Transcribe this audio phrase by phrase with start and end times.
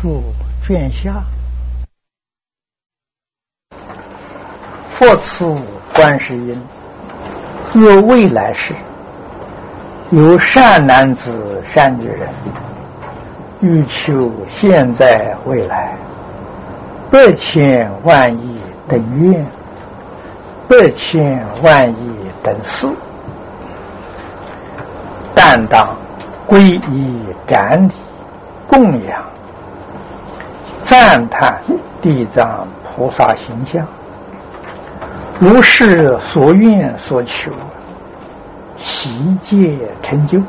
[0.00, 0.22] 住
[0.66, 1.22] 卷下，
[4.88, 5.54] 佛慈
[5.94, 6.58] 观世音，
[7.74, 8.72] 有未来世，
[10.10, 12.30] 有善男子、善女人，
[13.60, 15.94] 欲求现在未来，
[17.10, 19.44] 百千万亿等愿，
[20.66, 22.88] 百千万亿等事。
[25.34, 25.94] 担当
[26.48, 26.58] 皈
[26.90, 27.92] 依瞻礼
[28.66, 29.29] 供养
[30.90, 31.62] 赞叹
[32.02, 33.86] 地藏菩萨形象，
[35.38, 37.52] 如是所愿所求，
[38.76, 40.42] 悉皆成就。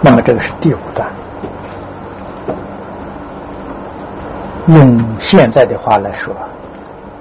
[0.00, 1.06] 那么这个是第五段，
[4.68, 6.34] 用现在的话来说，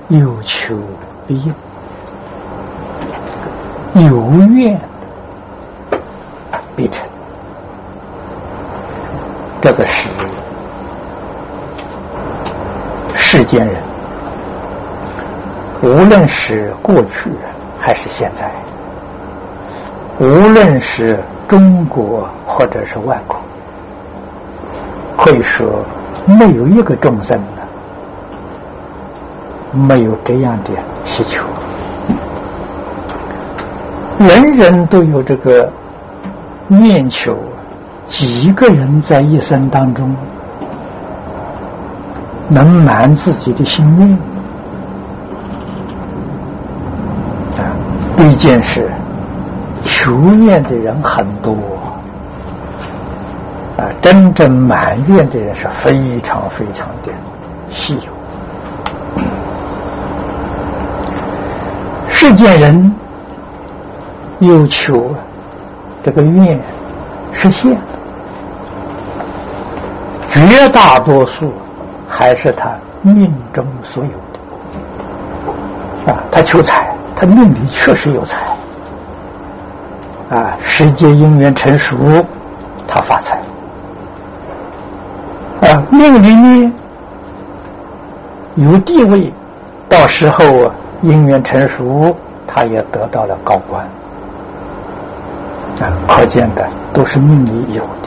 [0.07, 0.79] 有求。
[1.27, 1.53] 必应
[4.07, 4.79] 有愿
[6.73, 7.03] 必成，
[9.67, 10.07] 这个是
[13.13, 13.75] 世间人，
[15.81, 17.29] 无论是过去
[17.77, 18.49] 还是现在，
[20.19, 21.19] 无论是
[21.49, 23.37] 中国或者是外国，
[25.17, 25.83] 可以说
[26.25, 27.61] 没有一个众生呢。
[29.73, 30.71] 没有这样的
[31.03, 31.43] 需求，
[34.17, 35.69] 人人都有这个
[36.67, 37.37] 念求，
[38.07, 40.15] 几个人在一生当中
[42.49, 44.09] 能满自己的心愿
[47.61, 47.75] 啊？
[48.15, 48.89] 毕竟是
[49.83, 50.13] 求
[50.45, 51.55] 愿的人很多
[53.77, 57.11] 啊，真正满愿的人是非常非常的
[57.69, 58.01] 稀有。
[62.07, 62.95] 世间人
[64.39, 65.13] 有求
[66.01, 66.59] 这个愿
[67.31, 67.77] 实现，
[70.27, 71.53] 绝大多数
[72.07, 72.69] 还是他
[73.01, 74.11] 命中所有
[76.05, 76.23] 的啊。
[76.31, 78.45] 他求财，他命里确实有财
[80.29, 80.57] 啊。
[80.59, 81.95] 世界因缘成熟，
[82.87, 83.41] 他发财
[85.61, 85.83] 啊。
[85.89, 86.73] 命里呢
[88.55, 89.33] 有地位，
[89.89, 90.71] 到时候啊。
[91.03, 92.17] 因缘成熟，
[92.47, 93.85] 他也得到了高官
[95.79, 95.93] 啊！
[96.07, 98.06] 可见的都是命里有的。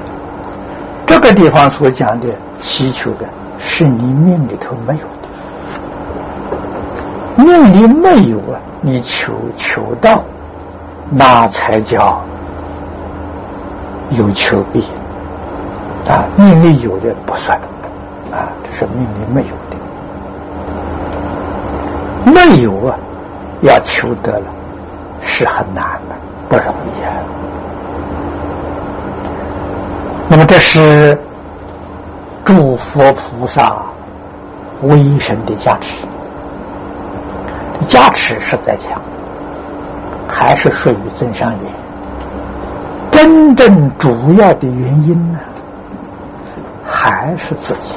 [1.30, 2.26] 这个地方所讲的
[2.60, 3.24] 需求的，
[3.56, 5.28] 是你命里头没有的。
[7.44, 10.24] 命里没有啊，你求求到，
[11.08, 12.20] 那才叫
[14.10, 14.86] 有求必应
[16.12, 16.24] 啊！
[16.36, 17.56] 命里有的不算
[18.32, 19.76] 啊，这是命里没有的。
[22.32, 22.98] 没有啊，
[23.60, 24.46] 要求得了
[25.20, 26.16] 是很难的，
[26.48, 27.12] 不容易啊。
[30.46, 31.18] 这是
[32.44, 33.82] 诸佛菩萨
[34.82, 36.04] 威神的加持，
[37.86, 39.00] 加持是在讲，
[40.28, 41.60] 还是属于增上缘？
[43.10, 45.38] 真正主要的原因呢，
[46.84, 47.94] 还是自己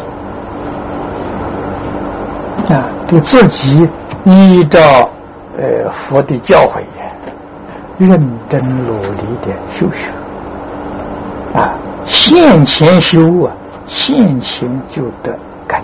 [2.73, 3.87] 啊，对自己。
[4.25, 5.09] 依照
[5.57, 6.79] 呃佛的教诲，
[7.97, 8.09] 认
[8.47, 10.07] 真努力的修学，
[12.05, 13.51] 现前修啊，
[13.85, 15.81] 现前就得感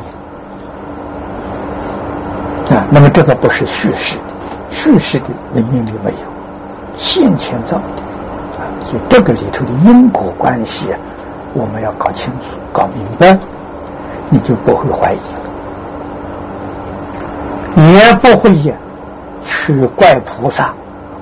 [2.70, 2.84] 应啊。
[2.90, 4.22] 那么这个不是叙事的，
[4.70, 6.18] 叙事的人命里没有，
[6.96, 7.84] 现前造的
[8.58, 8.68] 啊。
[8.86, 11.00] 所以这个里头的因果关系啊，
[11.54, 13.38] 我们要搞清楚、搞明白，
[14.30, 15.24] 你就不会怀疑了。
[17.94, 18.56] 也不会
[19.44, 20.74] 去怪菩萨，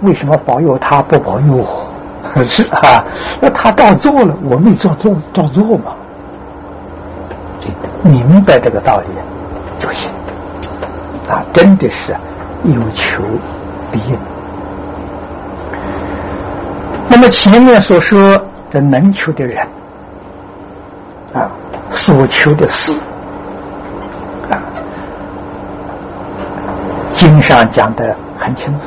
[0.02, 1.87] 为什么保佑他不保佑我？
[2.34, 3.04] 可 是啊，
[3.42, 5.94] 那他照做了，我没照做，照做嘛。
[8.04, 9.08] 明白这个道理
[9.78, 10.10] 就行
[11.28, 11.44] 啊！
[11.52, 12.16] 真的是
[12.64, 13.22] 有求
[13.92, 14.18] 必应。
[17.10, 18.42] 那么前面所说
[18.72, 19.68] 的能求的人
[21.34, 21.52] 啊，
[21.90, 22.94] 所求的事。
[24.50, 24.62] 啊
[27.10, 28.86] 经上讲的很清楚，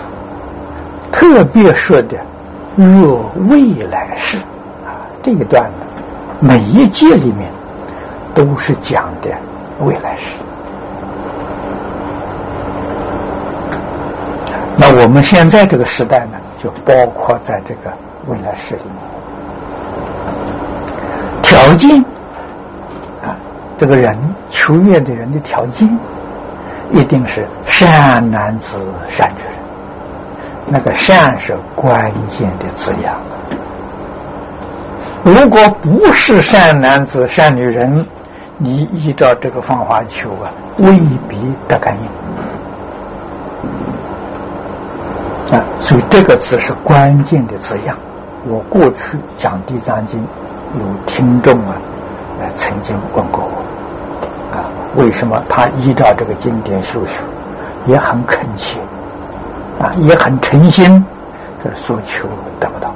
[1.13, 2.17] 特别说的
[2.77, 4.39] 若未来世
[4.85, 5.87] 啊，这一段呢，
[6.41, 7.51] 每一届里面
[8.35, 9.31] 都是讲的
[9.81, 10.37] 未来世。
[14.77, 17.93] 那我们现在这个时代呢，就包括在这个
[18.27, 18.95] 未来世里面。
[21.43, 22.03] 条件
[23.23, 23.37] 啊，
[23.77, 24.17] 这个人
[24.49, 25.89] 求愿的人的条件。
[26.93, 28.77] 一定是善男子、
[29.09, 29.60] 善女人。
[30.73, 33.15] 那个善是关键的字样。
[35.25, 38.07] 如果不是善男子、善女人，
[38.57, 41.37] 你依照这个方法求啊，未必
[41.67, 41.97] 得感
[45.51, 45.61] 应啊。
[45.81, 47.97] 所以这个字是关键的字样。
[48.47, 50.21] 我过去讲《地藏经》，
[50.79, 51.75] 有听众啊，
[52.41, 54.65] 呃，曾经问过我啊，
[54.97, 57.23] 为什么他依照这个经典修学，
[57.87, 58.79] 也很恳切
[59.81, 61.05] 啊，也很诚心，
[61.65, 62.29] 就是所求
[62.61, 62.89] 得不到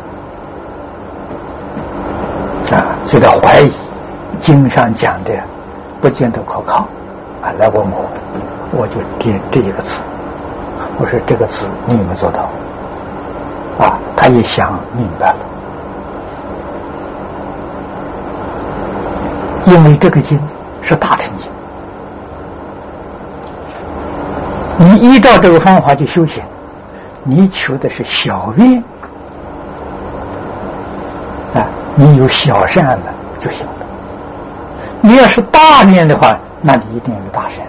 [2.77, 3.71] 啊，所以他怀疑
[4.41, 5.33] 经上讲的
[6.01, 6.87] 不见得可靠
[7.43, 8.07] 啊，来问我，
[8.73, 10.03] 我就点这一个字，
[10.99, 12.51] 我说这个字你有没有做到？
[13.79, 15.39] 啊，他也想明白了，
[19.67, 20.39] 因为这个经
[20.83, 21.51] 是大乘经，
[24.79, 26.43] 你依照这个方法去修行，
[27.25, 28.83] 你求的是小愿
[31.55, 33.73] 啊，你有小善了就行了。
[35.01, 37.65] 你要是大愿的话，那你一定要有大善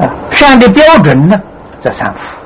[0.00, 0.12] 啊。
[0.30, 1.40] 善的标准呢，
[1.80, 2.38] 在三福。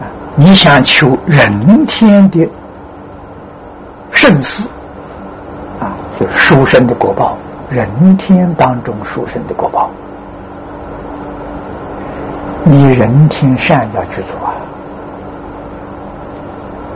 [0.00, 0.06] 啊
[0.36, 2.48] 你想求人天的
[4.10, 4.66] 圣事
[5.80, 7.36] 啊，就是殊胜的果报，
[7.70, 9.90] 人天当中殊胜的果报，
[12.66, 14.54] 你人听善要去做啊，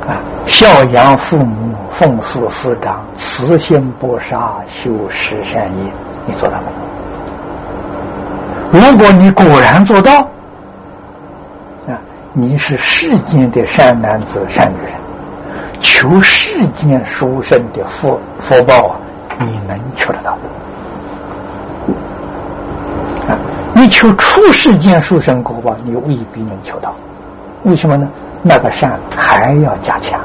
[0.08, 0.16] 啊，
[0.46, 5.92] 孝养父母，奉事师长，慈心不杀，修十善业，
[6.26, 6.56] 你做到
[8.72, 8.90] 没有？
[8.90, 10.20] 如果你果然做到。
[11.86, 12.00] 啊
[12.32, 14.92] 你是世间的善男子、善女人，
[15.80, 18.96] 求世间殊胜的福福报啊，
[19.40, 20.32] 你能求得到？
[23.28, 23.36] 啊，
[23.78, 26.92] 你求出世间殊胜果报，你未必能求到。
[27.62, 28.10] 为什么呢？
[28.42, 30.18] 那个善还要加强。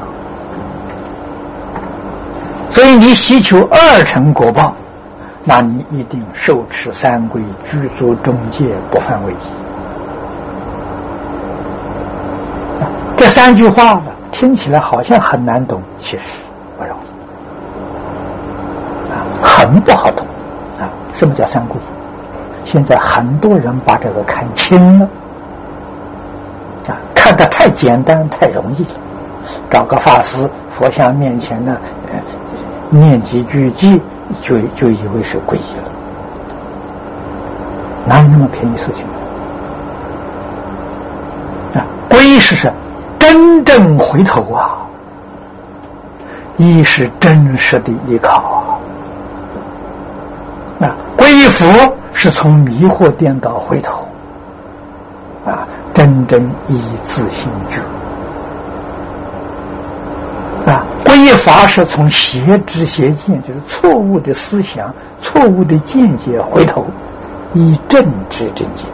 [2.68, 4.74] 所以你希求二乘果报，
[5.44, 7.40] 那你一定受持三规，
[7.70, 9.32] 居足中介，不犯违。
[13.16, 16.40] 这三句话呢，听起来好像很难懂，其实
[16.76, 17.06] 不容易
[19.12, 20.26] 啊，很不好懂
[20.80, 20.90] 啊。
[21.12, 21.76] 什么叫三规？
[22.74, 25.08] 现在很多人把这个看清了
[26.88, 28.88] 啊，看得太简单、太容易了。
[29.70, 31.76] 找个法师，佛像面前呢，
[32.90, 34.00] 念几句偈，
[34.40, 35.84] 就就以为是皈依了，
[38.06, 39.04] 哪有那么便宜事情
[41.76, 41.86] 啊？
[42.10, 42.74] 皈依是什么？
[43.20, 44.78] 真正回头啊，
[46.56, 48.82] 一是真实的依靠啊。
[50.76, 54.08] 那皈依佛是从迷惑颠倒回头
[55.44, 57.80] 啊，真正以自心觉
[60.70, 60.86] 啊。
[61.04, 66.86] 皈依法是从邪知邪见，就是错误的思想、错误的见解回头，
[67.52, 68.86] 以正知正见。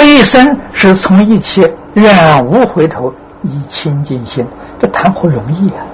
[0.00, 3.12] 一生是从一切染无回头，
[3.42, 4.44] 以清净心，
[4.78, 5.84] 这谈何容易啊！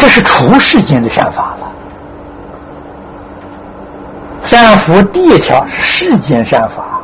[0.00, 1.70] 这是除世间的善法了。
[4.42, 7.02] 三福第一条是世间善法，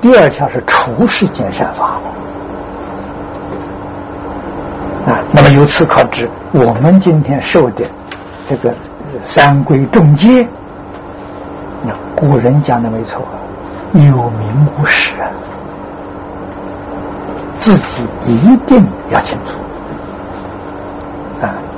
[0.00, 1.98] 第二条是除世间善法
[5.06, 7.84] 啊，那么由此可知，我们今天受的
[8.46, 8.72] 这个
[9.24, 10.46] 三规众戒。
[11.84, 13.22] 那古人讲的没错，
[13.92, 15.14] 有名无实，
[17.58, 19.54] 自己一定要清楚！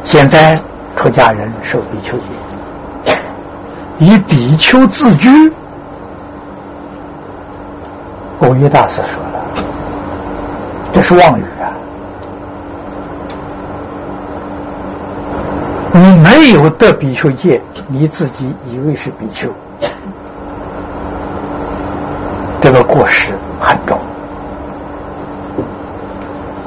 [0.04, 0.61] 现在
[0.94, 3.16] 出家人受比丘戒，
[3.99, 5.52] 以比丘自居，
[8.40, 9.44] 欧耶大师说了，
[10.92, 11.73] 这是妄语啊！
[15.92, 19.49] 你没有得比丘戒，你自己以为是比丘。
[22.61, 23.99] 这个过失很重。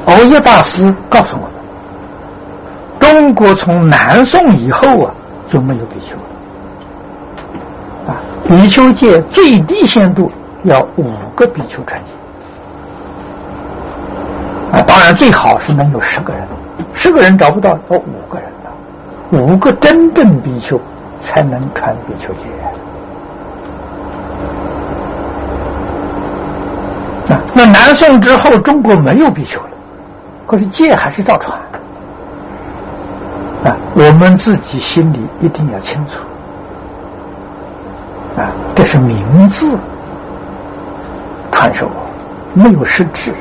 [0.06, 1.50] 欧耶大师告诉我，
[3.18, 5.12] 中国从南宋以后啊
[5.48, 8.14] 就没有比丘了。
[8.14, 10.32] 啊，比丘戒最低限度
[10.62, 12.12] 要五个比丘传戒。
[14.72, 16.44] 啊，当然最好是能有十个人，
[16.94, 18.70] 十个人找不到，要五个人的，
[19.36, 20.80] 五个真正比丘
[21.20, 22.46] 才能传比丘戒。
[27.56, 29.70] 那南宋之后，中国没有比丘了，
[30.46, 31.58] 可是戒还是照传。
[34.00, 36.20] 我们自己心里一定要清楚
[38.38, 39.76] 啊，这是名字
[41.52, 41.90] 传授，
[42.54, 43.34] 没有实质。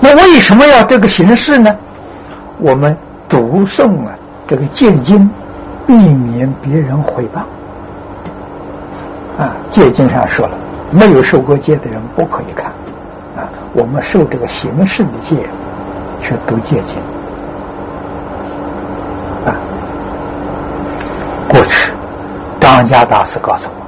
[0.00, 1.74] 那为什么要这个形式呢？
[2.60, 2.96] 我们
[3.28, 4.14] 读诵啊，
[4.46, 5.28] 这个戒经，
[5.84, 7.40] 避免别人诽谤。
[9.42, 10.56] 啊，戒经上说了，
[10.92, 12.66] 没有受过戒的人不可以看。
[13.36, 15.38] 啊，我们受这个形式的戒，
[16.20, 16.96] 去读戒经。
[21.54, 21.92] 过去
[22.58, 23.86] 张家大师告诉我，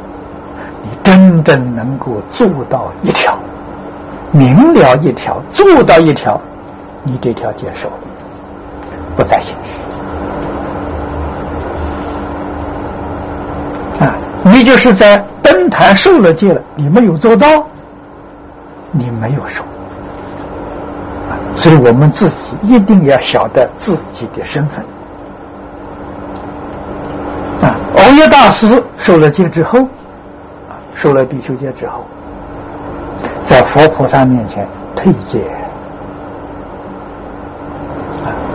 [0.84, 3.36] 你真正能够做到一条。
[4.30, 6.40] 明了一条，做到一条，
[7.02, 7.90] 你这条接受，
[9.16, 9.80] 不再行事
[14.04, 14.14] 啊！
[14.44, 17.66] 你就是在登坛受了戒了，你没有做到，
[18.92, 19.64] 你没有受！
[21.56, 24.84] 所以我们自己一定要晓得自己的身份
[27.62, 27.74] 啊！
[27.94, 29.86] 欧耶大师受了戒之后，
[30.94, 32.06] 受了比丘戒之后。
[33.44, 35.46] 在佛菩萨面前退戒，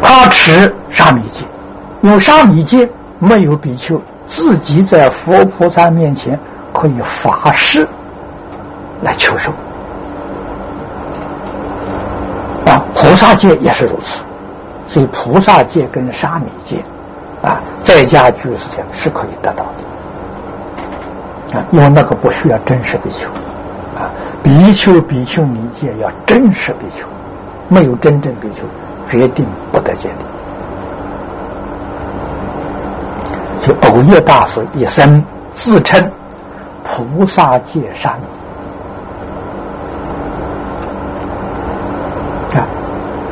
[0.02, 1.46] 他持沙弥戒，
[2.02, 2.90] 有沙弥戒
[3.20, 6.38] 没有比丘，自己在佛菩萨面前
[6.74, 7.88] 可以发誓
[9.02, 9.52] 来求受。
[12.66, 14.22] 啊，菩萨戒也是如此，
[14.88, 16.84] 所以菩萨戒跟沙弥戒
[17.44, 19.66] 啊，在家居士间是可以得到
[21.52, 23.28] 的啊，因为那个不需要真实比丘
[23.98, 24.10] 啊。
[24.44, 27.08] 比丘、比丘尼戒要真实比丘，
[27.68, 28.64] 没有真正比丘，
[29.08, 30.16] 决定不得戒的。
[33.60, 36.12] 就偶叶大师一生自称
[36.84, 38.16] 菩萨戒沙
[42.54, 42.66] 弥啊，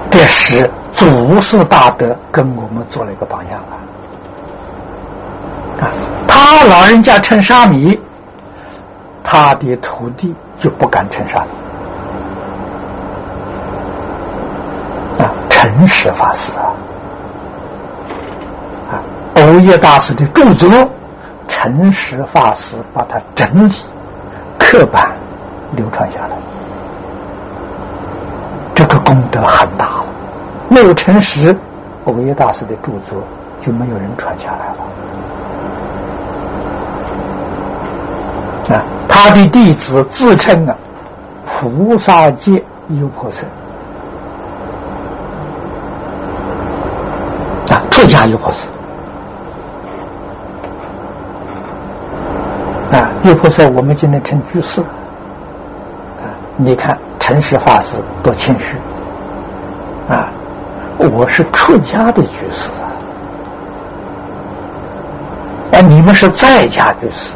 [0.09, 3.77] 这是祖师大德跟我们做了一个榜样啊！
[5.81, 5.89] 啊，
[6.27, 8.00] 他老人家称沙弥，
[9.24, 10.33] 他的徒弟。
[10.59, 11.48] 就不敢称沙弥
[15.24, 16.75] 啊，诚实法师啊，
[18.91, 19.00] 啊，
[19.36, 20.69] 欧耶大师的著作，
[21.48, 23.74] 诚实法师把它整理
[24.57, 25.12] 刻板
[25.77, 26.36] 流传下来，
[28.75, 30.03] 这个功德很大了。
[30.67, 31.55] 没有诚实，
[32.03, 33.24] 欧耶大师的著作
[33.62, 34.83] 就没有人传下来了
[38.73, 38.83] 啊。
[39.07, 40.75] 他的弟子自称啊，
[41.45, 43.43] 菩萨界优婆塞
[47.69, 48.67] 啊，出家优婆塞
[52.97, 58.77] 啊，优婆塞我们今天称居士啊，你看陈实法师多谦虚
[60.07, 60.29] 啊，
[60.97, 62.88] 我是出家的居士啊，
[65.73, 67.33] 啊，你们是在家居士。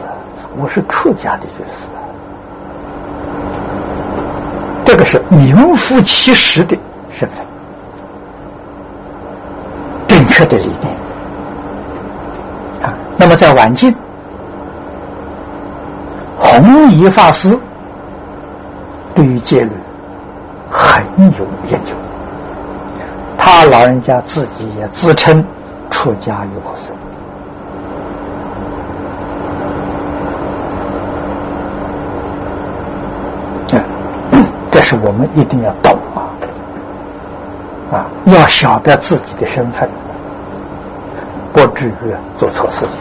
[0.55, 1.87] 我是出家的居士，
[4.85, 6.77] 这个是名副其实的
[7.09, 7.43] 身份，
[10.07, 10.95] 正确的理念
[12.83, 12.93] 啊。
[13.17, 13.95] 那么在晚近，
[16.37, 17.57] 弘一法师
[19.15, 19.71] 对于戒律
[20.71, 21.03] 很
[21.39, 21.95] 有研究，
[23.37, 25.43] 他老人家自己也自称
[25.89, 26.75] 出家有菩
[34.73, 34.81] 这。
[34.81, 36.27] 是我们一定要懂啊，
[37.95, 39.87] 啊，要晓得自己的身份，
[41.53, 42.97] 不至于做错事情。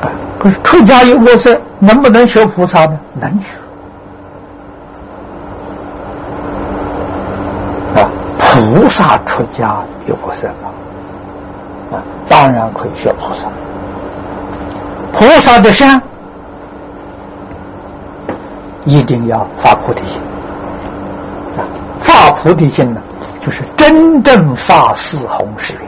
[0.00, 0.08] 啊，
[0.38, 2.98] 可是出家有过色，能不能学菩萨呢？
[3.20, 3.48] 能学。
[8.00, 8.08] 啊，
[8.38, 10.70] 菩萨出家有过色吗？
[11.98, 13.48] 啊，当然可以学菩萨。
[15.12, 16.00] 菩萨的善。
[18.84, 20.20] 一定要发菩提心
[21.56, 21.62] 啊！
[22.00, 23.00] 发菩提心呢，
[23.40, 25.82] 就是真正发四弘誓愿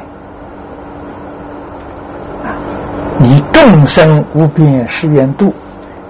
[2.51, 2.55] 啊！
[3.19, 5.53] 你众生无边誓愿度，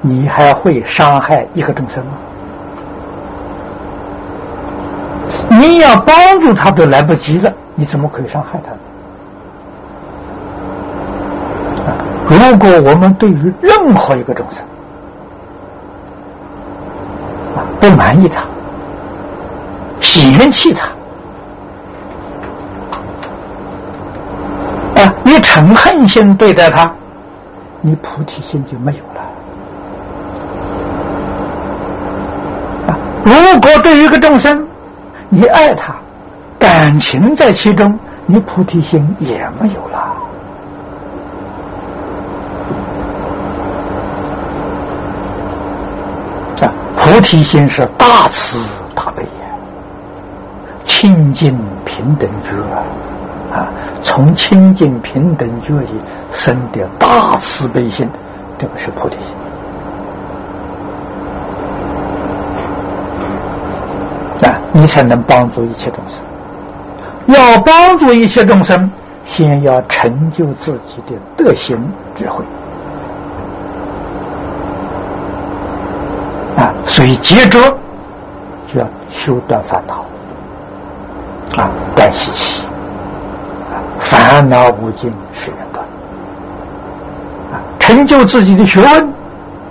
[0.00, 2.12] 你还会伤害一个众生吗？
[5.48, 8.78] 你要帮助他都来不及了，你怎么可以伤害他呢？
[12.26, 14.64] 如果我们对于任何一个众生，
[17.84, 18.42] 不满意他，
[20.00, 20.86] 嫌弃他，
[25.02, 26.90] 啊，你嗔恨心对待他，
[27.82, 29.20] 你菩提心就没有了。
[32.88, 34.66] 啊，如果对一个众生，
[35.28, 35.94] 你爱他，
[36.58, 39.98] 感情在其中，你菩提心也没有了。
[46.62, 46.72] 啊，
[47.24, 48.58] 菩提心是大慈
[48.94, 49.56] 大悲呀，
[50.84, 52.50] 清净平等觉
[53.50, 53.66] 啊，
[54.02, 55.88] 从清净平等觉里
[56.30, 58.06] 生的大慈悲心，
[58.58, 59.28] 这个是菩提心。
[64.46, 66.22] 啊，你才能帮助一切众生。
[67.24, 68.92] 要帮助一切众生，
[69.24, 71.78] 先要成就自己的德行
[72.14, 72.44] 智慧。
[77.04, 77.60] 所以接着
[78.66, 80.06] 就要修断烦恼，
[81.62, 82.64] 啊，断习气，
[83.98, 85.84] 烦恼无尽是人断，
[87.52, 89.12] 啊，成就自己的学问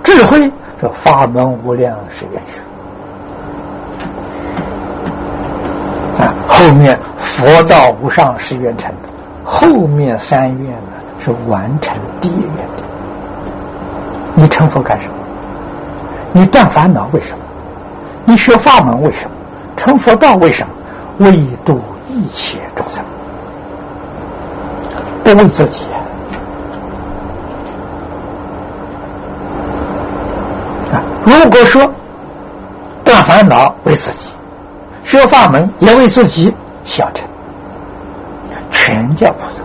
[0.04, 0.48] 智慧，
[0.80, 2.60] 这法门无量是缘学。
[6.46, 8.94] 后面佛道无上是愿成，
[9.42, 12.84] 后面三愿呢是完成第一愿的。
[14.36, 15.13] 你成佛干什么？
[16.36, 17.44] 你断烦恼为什么？
[18.24, 19.30] 你学法门为什么？
[19.76, 20.72] 成佛道为什么？
[21.18, 23.04] 为度一切众生，
[25.22, 25.84] 不为自己
[30.92, 30.98] 啊！
[31.24, 31.88] 如果说
[33.04, 34.30] 断烦恼为自己。
[35.04, 36.52] 学法门也为自己
[36.84, 37.24] 小成，
[38.70, 39.62] 全教菩萨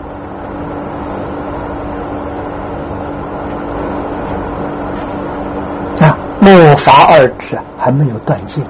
[6.50, 8.64] 末法二智还没有断尽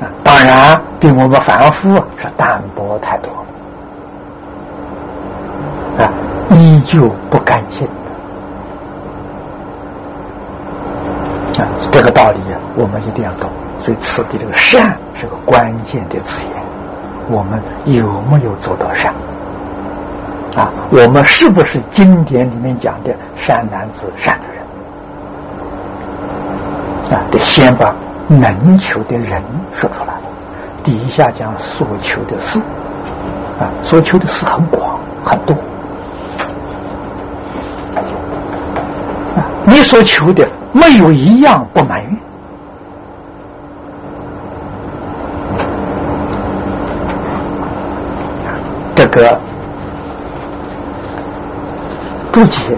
[0.00, 0.08] 啊！
[0.24, 3.30] 当然比我们凡夫是淡薄太多
[5.98, 6.10] 啊，
[6.52, 7.86] 依旧不干净
[11.54, 12.40] 的啊，这个道理
[12.74, 13.50] 我们一定要懂。
[13.78, 16.62] 所以，此地这个善是个关键的字眼。
[17.28, 19.12] 我们有没有做到善？
[20.56, 24.40] 啊，我们是不是经典里面讲的善男子、善？
[27.40, 27.94] 先把
[28.28, 30.14] 能求的人说出来。
[30.84, 32.58] 底下讲所求的事，
[33.58, 35.54] 啊，所求的事很广很多。
[39.36, 42.16] 啊，你所求的没有一样不满意。
[48.94, 49.38] 这个
[52.32, 52.76] 注解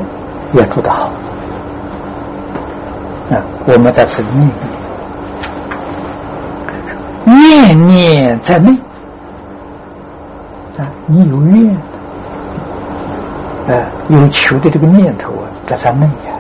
[0.53, 1.11] 也注得好！
[3.65, 4.51] 我们在此念
[7.25, 8.73] 念，念念在内
[10.77, 10.91] 啊！
[11.07, 11.75] 你有愿，
[13.69, 16.33] 啊，有求的这个念头啊，这在内呀。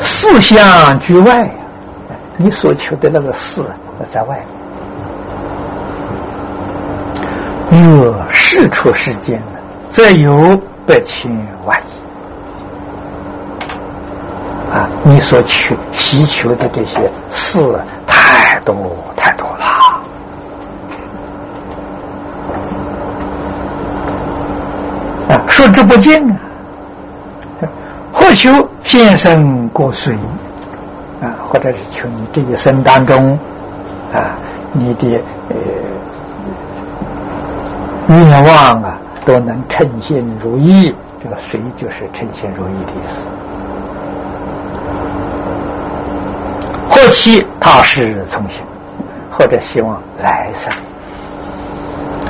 [0.00, 1.50] 四相居外呀，
[2.36, 3.62] 你所求的那个事
[4.08, 4.40] 在外。
[7.70, 9.58] 若事出世间呢，
[9.90, 11.30] 则有百千
[11.66, 11.90] 万亿
[14.72, 14.88] 啊！
[15.10, 17.58] 你所求、祈求的这些事
[18.06, 19.64] 太多太多了
[25.30, 25.40] 啊！
[25.48, 26.36] 数之不尽啊！
[28.12, 28.50] 或求
[28.84, 30.14] 先生过水
[31.22, 33.38] 啊，或者是求你这一生当中
[34.12, 34.36] 啊，
[34.72, 35.18] 你的
[35.48, 35.56] 呃。
[38.08, 40.94] 愿望啊，都能称心如意。
[41.22, 43.26] 这个“随”就是称心如意的意思。
[47.10, 48.62] 期他是从心，
[49.30, 50.72] 或者希望来生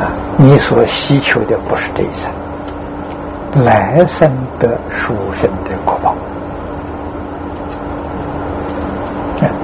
[0.01, 6.15] 啊，你所希求的不是这一生，来生的殊胜的果报。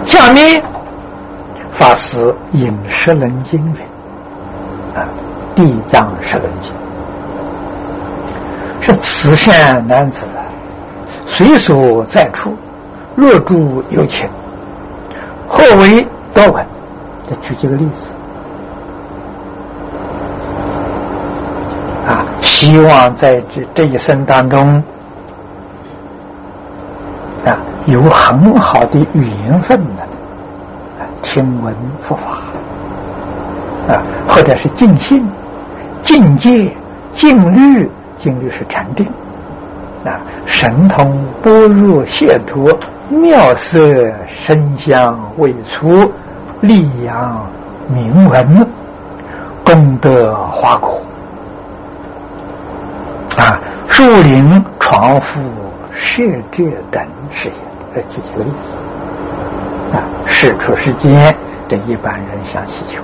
[0.06, 0.62] 下面
[1.72, 5.06] 法师引《十轮经》云啊。
[5.54, 6.72] 地藏十轮经
[8.80, 10.26] 是慈善男子，
[11.28, 12.56] 随所在处，
[13.14, 14.28] 若住有情，
[15.76, 16.64] 为多闻。
[17.26, 18.10] 再举几个例子
[22.06, 24.82] 啊，希望在这这一生当中
[27.46, 27.56] 啊，
[27.86, 30.06] 有很好的缘分的
[31.22, 32.42] 听闻佛法
[33.88, 35.26] 啊，或者是尽兴。
[36.02, 36.70] 境界、
[37.14, 39.06] 境律、境律是禅定
[40.04, 43.78] 啊，神通般若解脱，妙色
[44.26, 46.10] 身香味出，
[46.60, 47.46] 力扬
[47.88, 48.66] 名闻，
[49.62, 51.00] 功德花果
[53.36, 55.38] 啊，树林床覆
[55.92, 57.54] 设者等事业。
[57.94, 58.74] 来举几个例子
[59.96, 61.36] 啊，世出世间
[61.68, 63.00] 的一般人想祈求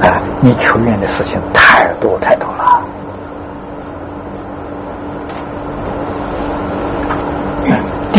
[0.00, 0.06] 的。
[0.06, 2.46] 啊，你求愿的事情太多太多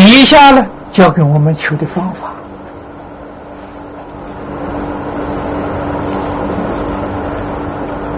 [0.06, 0.26] 以。
[0.26, 2.32] 下呢，教给我们求的方法，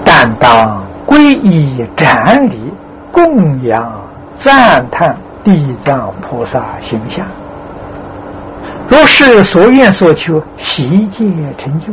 [0.06, 2.72] 但当皈依、瞻礼、
[3.12, 3.92] 供养、
[4.38, 7.26] 赞叹地藏菩萨形象。
[8.88, 11.26] 若是所愿所求，悉皆
[11.58, 11.88] 成就。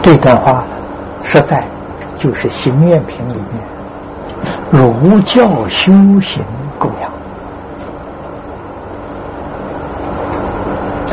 [0.00, 0.62] 这段话
[1.24, 1.64] 实在
[2.16, 3.77] 就是行愿品里面
[4.70, 6.44] 儒教修行
[6.78, 7.10] 供养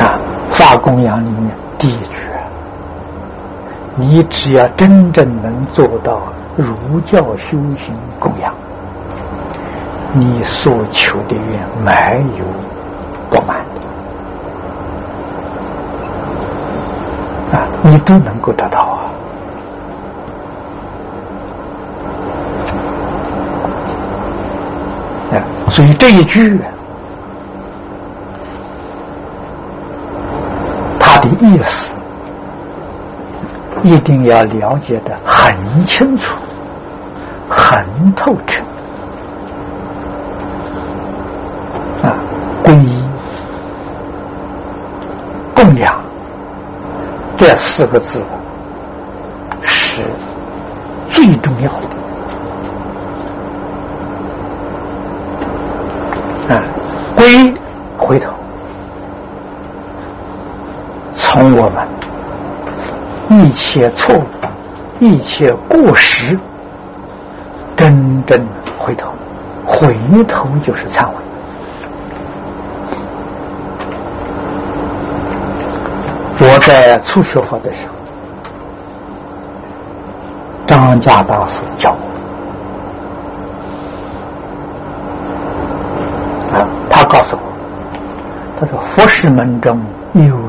[0.06, 2.28] 啊，法供养里面第一句，
[3.96, 6.22] 你只要真正能做到
[6.58, 8.54] 儒教修行供养。
[10.12, 12.46] 你所求的愿没有
[13.30, 13.66] 不满
[17.52, 17.58] 的。
[17.58, 18.95] 啊，你都能够得到。
[25.76, 26.58] 所以这一句，
[30.98, 31.92] 它的意思
[33.84, 35.54] 一定要了解的很
[35.86, 36.34] 清楚、
[37.50, 37.84] 很
[38.16, 38.62] 透彻。
[42.04, 42.16] 啊
[42.64, 43.04] 皈依、
[45.54, 46.02] 供养
[47.36, 48.24] 这四个字
[49.62, 50.02] 是
[51.10, 51.76] 最重要的
[56.48, 56.62] 啊！
[57.16, 57.54] 归
[57.98, 58.32] 回头，
[61.16, 61.88] 从我们
[63.30, 64.24] 一切错误、
[65.02, 66.40] 一切过失，
[67.76, 68.42] 真正
[68.80, 69.12] 回头，
[69.66, 69.94] 回
[70.30, 71.16] 头就是忏悔。
[76.40, 77.94] 我在初学佛的时候，
[80.66, 82.00] 张家大师教我
[86.58, 87.42] 啊，他告诉我，
[88.58, 89.82] 他说佛事门中
[90.14, 90.45] 有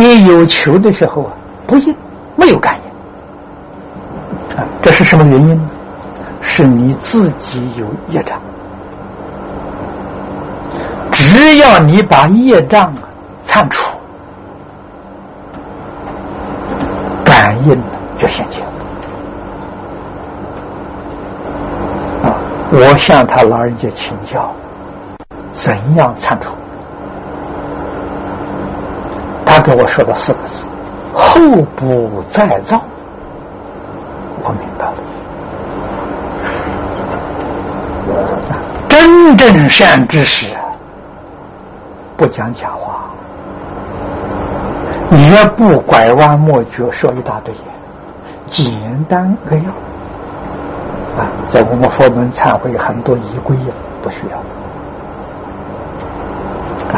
[0.00, 1.32] 你有求的时候啊，
[1.66, 1.94] 不应
[2.34, 5.62] 没有感应啊，这是什么原因呢？
[6.40, 8.40] 是你自己有业障，
[11.12, 13.02] 只要你把业障啊
[13.44, 13.90] 铲除，
[17.22, 17.78] 感应
[18.16, 18.66] 就现前。
[22.24, 22.32] 啊，
[22.72, 24.50] 我向他老人家请教，
[25.52, 26.52] 怎样铲除？
[29.60, 30.64] 他给我说了四个字：
[31.12, 31.38] 后
[31.76, 32.80] 不再造。
[34.42, 34.94] 我明白了。
[38.88, 40.56] 真正善知识，
[42.16, 43.02] 不讲假话，
[45.10, 47.54] 也不拐弯抹角说一大堆，
[48.46, 51.22] 简单扼要。
[51.22, 54.38] 啊，在我们佛门忏悔很多仪规呀，不需要。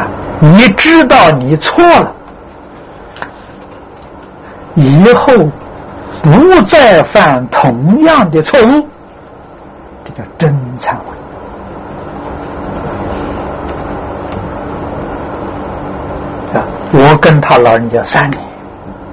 [0.01, 0.07] 啊，
[0.39, 2.09] 你知道你错了，
[4.75, 5.33] 以后
[6.21, 8.87] 不再犯同样的错误，
[10.03, 10.97] 这叫真忏悔
[16.57, 16.65] 啊。
[16.91, 18.39] 我跟他老人家三年，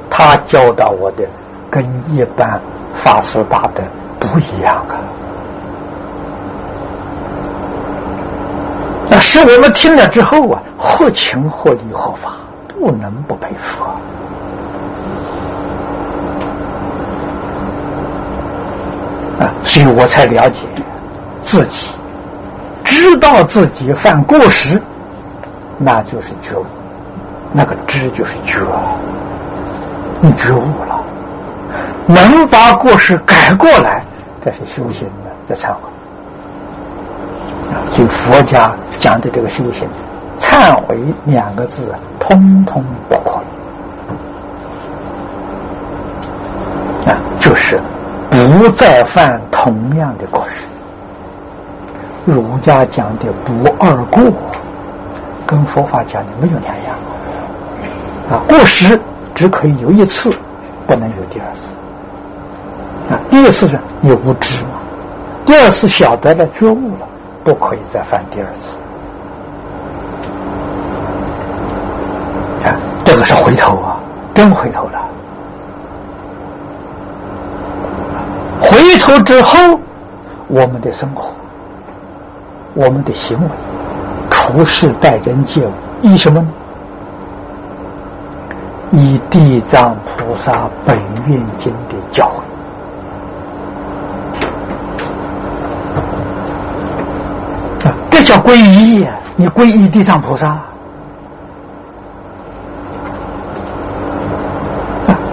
[0.08, 1.24] 他教导我的
[1.70, 2.60] 跟一般
[2.94, 3.82] 法师大德
[4.18, 4.96] 不一样啊！
[9.10, 12.32] 那使我们听了之后啊，合情合理合法，
[12.68, 14.00] 不能不佩服啊！
[19.70, 20.66] 所以我才了解
[21.42, 21.92] 自己，
[22.84, 24.82] 知道自己犯过失，
[25.78, 26.66] 那就是觉悟。
[27.52, 28.58] 那个知就是觉，
[30.20, 31.00] 你觉悟了，
[32.06, 34.04] 能把过失改过来，
[34.44, 35.88] 这是修行的，这忏悔。
[37.92, 39.88] 就佛家讲的这个修行，
[40.40, 43.40] 忏悔两个字，通通包括
[47.06, 47.12] 了。
[47.12, 47.80] 啊，就是
[48.50, 50.66] 不再犯同样的过失。
[52.24, 54.20] 儒家讲的不二过，
[55.46, 56.96] 跟佛法讲的没有两样。
[58.28, 59.00] 啊，过失
[59.36, 60.32] 只可以有一次，
[60.84, 63.14] 不能有第二次。
[63.14, 64.80] 啊，第一次是你无知嘛，
[65.46, 67.06] 第二次晓得了觉悟了，
[67.44, 68.76] 不可以再犯第二次。
[72.66, 74.00] 啊，这个是回头啊，
[74.34, 74.98] 真回头了。
[78.60, 79.80] 回头之后，
[80.46, 81.30] 我们的生活
[82.74, 83.48] 我们的行为、
[84.30, 86.46] 处事待人接物，以什么呢？
[88.92, 92.28] 以地藏菩萨本愿经的教诲。
[98.10, 99.06] 这叫皈依！
[99.36, 100.58] 你皈依地藏菩萨。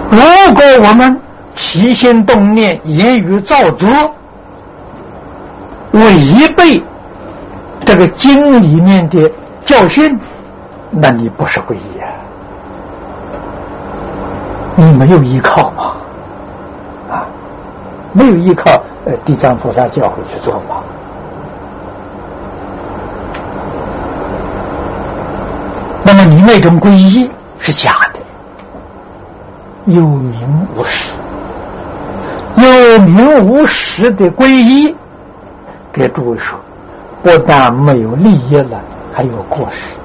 [0.10, 0.20] 如
[0.54, 1.20] 果我们
[1.58, 3.90] 起心动念、言语造作
[5.92, 6.82] 违背
[7.84, 9.30] 这个经里面的
[9.66, 10.20] 教训，
[10.92, 12.06] 那你不是皈依啊！
[14.76, 15.96] 你没有依靠嘛？
[17.10, 17.26] 啊，
[18.14, 20.84] 没有依靠呃地藏菩萨教诲去做嘛？
[26.04, 28.20] 那么你那种皈依是假的。
[29.86, 31.14] 有名无实，
[32.58, 34.96] 有名无实的皈依，
[35.94, 36.60] 给诸位说，
[37.22, 38.82] 不但没有利益了，
[39.14, 39.96] 还有过失。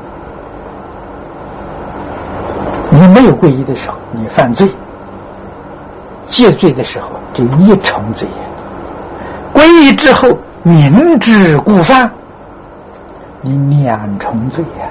[2.91, 4.69] 你没有皈依的时候，你犯罪；
[6.27, 8.27] 戒罪的时候，就一重罪；
[9.55, 12.11] 皈依之后，明知故犯，
[13.41, 14.89] 你两重罪呀。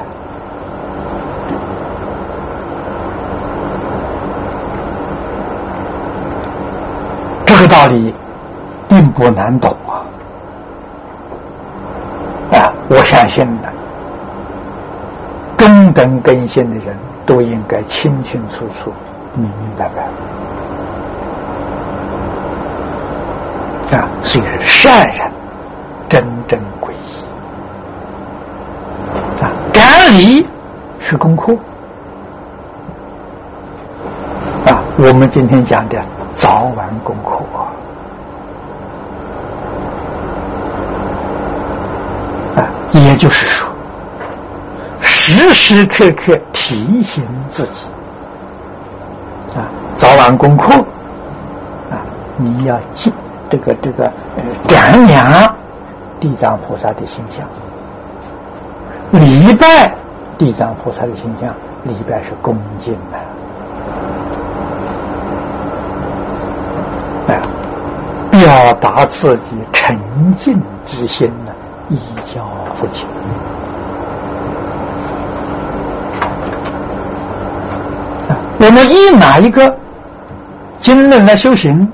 [7.72, 8.14] 道理
[8.90, 10.04] 并不难懂啊！
[12.52, 13.70] 啊，我相信呢，
[15.56, 16.94] 中等根性的人
[17.26, 18.92] 都应该清清楚楚、
[19.36, 20.04] 明明白白
[23.98, 24.04] 啊。
[24.22, 25.32] 所以善人
[26.10, 27.24] 真正皈依
[29.42, 30.46] 啊，赶礼
[31.00, 31.54] 是功课
[34.66, 34.84] 啊。
[34.98, 35.98] 我们今天讲的。
[36.34, 37.44] 早晚功课
[42.56, 43.70] 啊，也就是说，
[45.00, 47.88] 时时刻刻提醒自己
[49.56, 50.74] 啊，早晚功课
[51.92, 52.02] 啊，
[52.36, 53.14] 你要记
[53.48, 55.56] 这个这个呃瞻仰
[56.20, 57.48] 地藏菩萨的形象，
[59.12, 59.94] 礼拜
[60.40, 61.54] 地藏菩萨的形象，
[61.84, 63.20] 礼拜是恭敬的。
[68.32, 69.96] 表达自己沉
[70.36, 71.54] 静之心呢，
[71.92, 72.48] 以教
[72.80, 73.06] 父亲。
[78.30, 79.76] 啊，我们以哪一个
[80.78, 81.88] 经论来修行？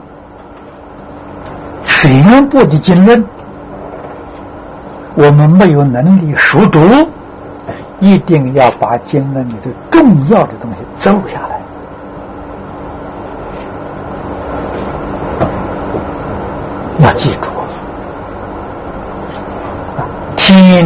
[1.83, 3.25] 全部的经论，
[5.15, 6.79] 我们没有能力熟读，
[7.99, 11.59] 一定要把经论里的重要的东西奏下来。
[16.99, 17.49] 要记住
[19.97, 20.05] 啊，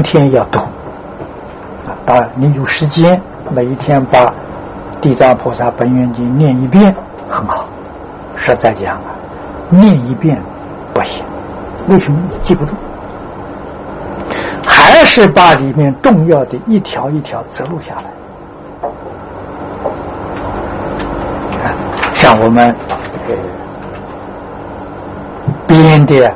[0.01, 1.95] 天要读啊！
[2.05, 4.25] 当然，你有时间，每一天把
[5.01, 6.95] 《地藏菩萨本愿经》念一遍
[7.29, 7.65] 很好。
[8.35, 9.13] 实在讲啊，
[9.69, 10.41] 念一遍
[10.93, 11.23] 不行，
[11.87, 12.73] 为什么你记不住？
[14.65, 18.03] 还是把里面重要的一条一条摘录下来。
[21.63, 21.73] 看，
[22.13, 22.75] 像我们。
[25.67, 26.33] 编的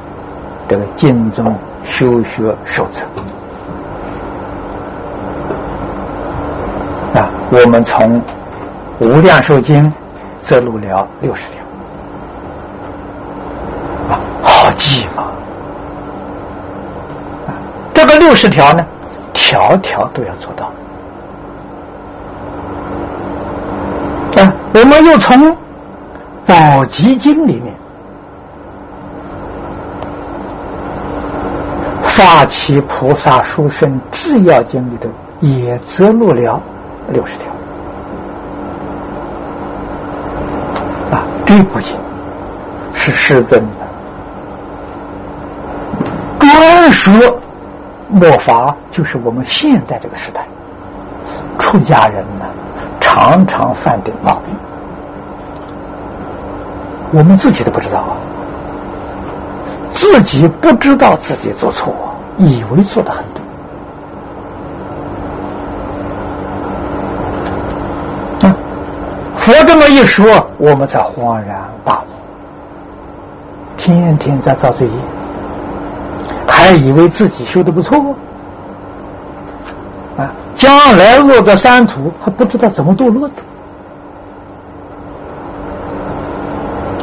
[0.70, 3.06] 这个精中修学手册
[7.14, 8.22] 啊，我们从
[9.00, 9.82] 《无量寿经》
[10.42, 11.44] 摘录了六十
[14.10, 15.28] 条，好记嘛，
[17.94, 18.86] 这个六十条呢，
[19.32, 20.66] 条条都要做到
[24.36, 24.54] 啊。
[24.74, 25.38] 我们又从
[26.46, 27.74] 《宝积经》里面。
[32.04, 35.10] 发起菩萨书生制药经里头
[35.42, 36.62] 也摘录了
[37.12, 37.48] 六十条
[41.12, 41.96] 啊，这部经
[42.94, 43.68] 是师尊的
[46.40, 47.40] 专说
[48.10, 50.48] 末法，就是我们现在这个时代
[51.58, 52.46] 出家人呢
[53.00, 54.56] 常常犯的毛病，
[57.12, 58.18] 我们自己都不知道啊。
[59.90, 61.94] 自己不知道自己做错，
[62.38, 63.24] 以为做的很
[68.40, 68.50] 对。
[68.50, 68.56] 啊，
[69.46, 72.06] 佛这么一说，我们才恍然大悟。
[73.78, 74.94] 天天在造罪业，
[76.48, 78.16] 还以为自己修的不错。
[80.18, 83.36] 啊，将来落到三途，还不知道怎么堕落的。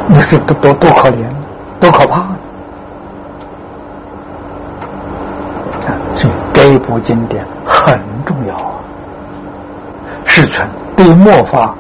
[0.08, 1.22] 你说多多多可怜，
[1.78, 2.22] 多可怕！
[5.86, 8.72] 啊，所以这一部经典很重要啊。
[10.24, 11.72] 世存对末法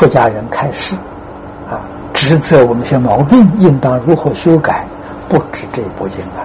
[0.00, 0.96] 出家人开示
[1.70, 1.76] 啊，
[2.14, 4.86] 指责我们些毛病应当如何修改，
[5.28, 6.40] 不止这一部经啊。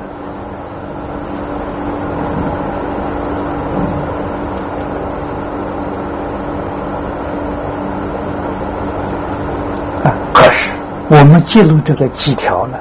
[10.03, 10.75] 啊，可是
[11.07, 12.77] 我们记录这个几条呢？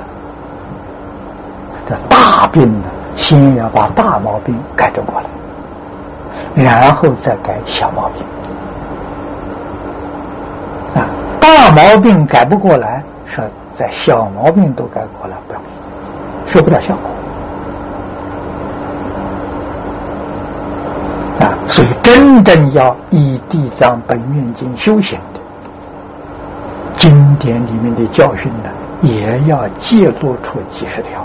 [1.87, 8.27] 这大病呢，先要把大毛病改正过来，然后再改小毛病。
[10.95, 11.11] 啊，
[11.41, 15.61] 大毛病改不过来，说在小毛病都改过来，不要，
[16.47, 17.11] 收不到效果。
[21.41, 25.41] 啊，所以真正要以《地藏本愿经》修行的
[26.97, 28.71] 经典里面的教训呢，
[29.03, 31.25] 也要揭露出几十条。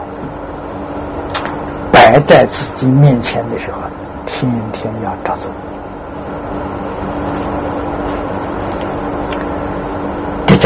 [1.91, 3.77] 摆在自己面前的时候，
[4.25, 5.51] 天天要照做，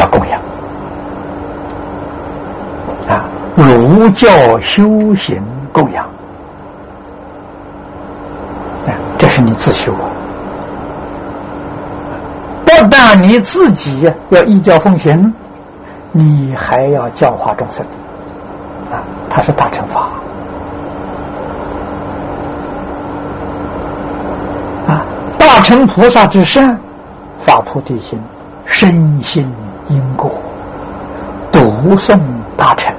[0.04, 0.40] 叫供养
[3.08, 3.24] 啊！
[3.56, 6.06] 儒教修行供养，
[9.18, 10.12] 这是你自修啊！
[12.66, 15.34] 不但你自己要依教奉行，
[16.12, 17.86] 你还要教化众生
[18.92, 19.00] 啊！
[19.30, 20.10] 他是大乘法。
[25.38, 26.78] 大乘菩萨之善，
[27.40, 28.20] 发菩提心，
[28.66, 29.50] 身心
[29.90, 30.32] 因果，
[31.52, 32.20] 读诵
[32.56, 32.94] 大乘，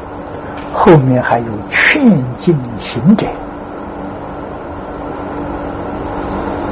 [0.73, 2.03] 后面还有劝
[2.37, 3.27] 进行者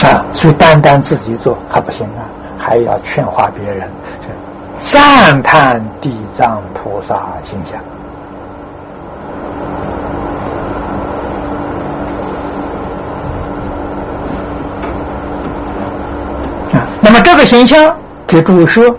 [0.05, 2.23] 啊，所以单单自己做还不行啊，
[2.59, 3.89] 还要劝化别人，
[4.83, 7.79] 赞叹地藏菩萨形象。
[17.05, 17.95] 那么这个形象
[18.27, 18.97] 给诸位说，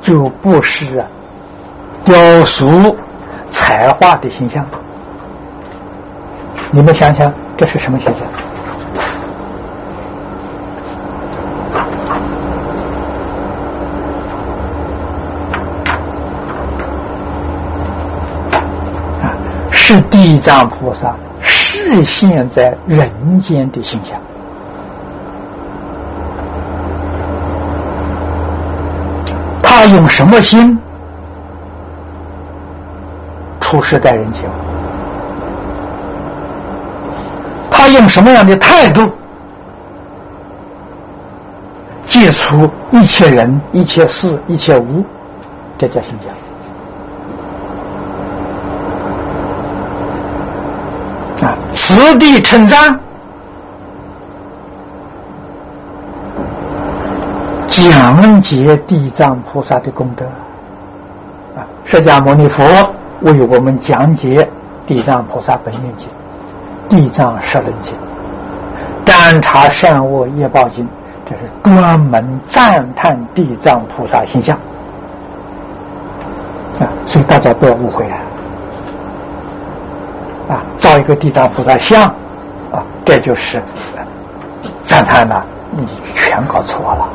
[0.00, 1.04] 就不是
[2.04, 2.96] 雕塑
[3.50, 4.66] 彩画的形象。
[6.70, 8.26] 你们想想，这是什么形象？
[19.20, 19.34] 啊，
[19.70, 24.16] 是地藏菩萨示现在人间的形象。
[29.80, 30.78] 他用什么心
[33.60, 34.50] 处事待人接物？
[37.70, 39.10] 他用什么样的态度
[42.04, 45.02] 接触一切人、一切事、一切物？
[45.78, 46.14] 这叫心
[51.40, 51.56] 教啊！
[51.72, 53.00] 此地称赞。
[57.80, 60.26] 讲解地藏菩萨的功德
[61.56, 61.64] 啊！
[61.84, 62.62] 释迦牟尼佛
[63.22, 64.46] 为我们讲解
[64.86, 66.06] 地藏菩萨本愿经、
[66.90, 67.94] 地藏十轮经、
[69.06, 70.86] 观察善恶业报经，
[71.24, 74.58] 这是专门赞叹地藏菩萨形象
[76.80, 76.84] 啊！
[77.06, 78.18] 所以大家不要误会啊！
[80.50, 82.02] 啊，造一个地藏菩萨像
[82.70, 83.62] 啊，这就是
[84.84, 87.08] 赞叹了，你全搞错了。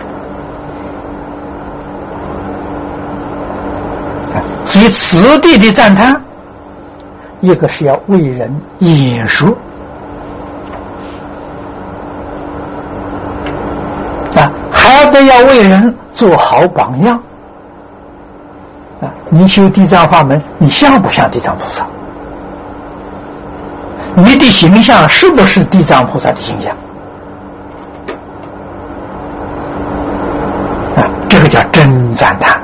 [4.75, 6.21] 以此地的赞叹，
[7.39, 9.49] 一个是要为人演说
[14.35, 17.17] 啊，还得要为人做好榜样
[18.99, 19.07] 啊。
[19.29, 21.87] 你修地藏法门，你像不像地藏菩萨？
[24.13, 26.75] 你的形象是不是地藏菩萨的形象？
[30.97, 32.59] 啊，这个叫真赞叹。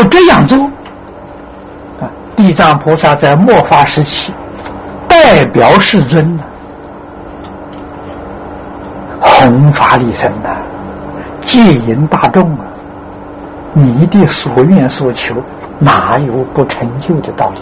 [0.00, 0.58] 你能够这样做
[2.00, 2.08] 啊？
[2.34, 4.32] 地藏菩萨在末法时期
[5.06, 6.42] 代表世尊呢，
[9.20, 10.56] 弘法利生呐，
[11.44, 12.64] 戒引大众啊！
[13.74, 15.34] 你的所愿所求
[15.78, 17.60] 哪有不成就的道理？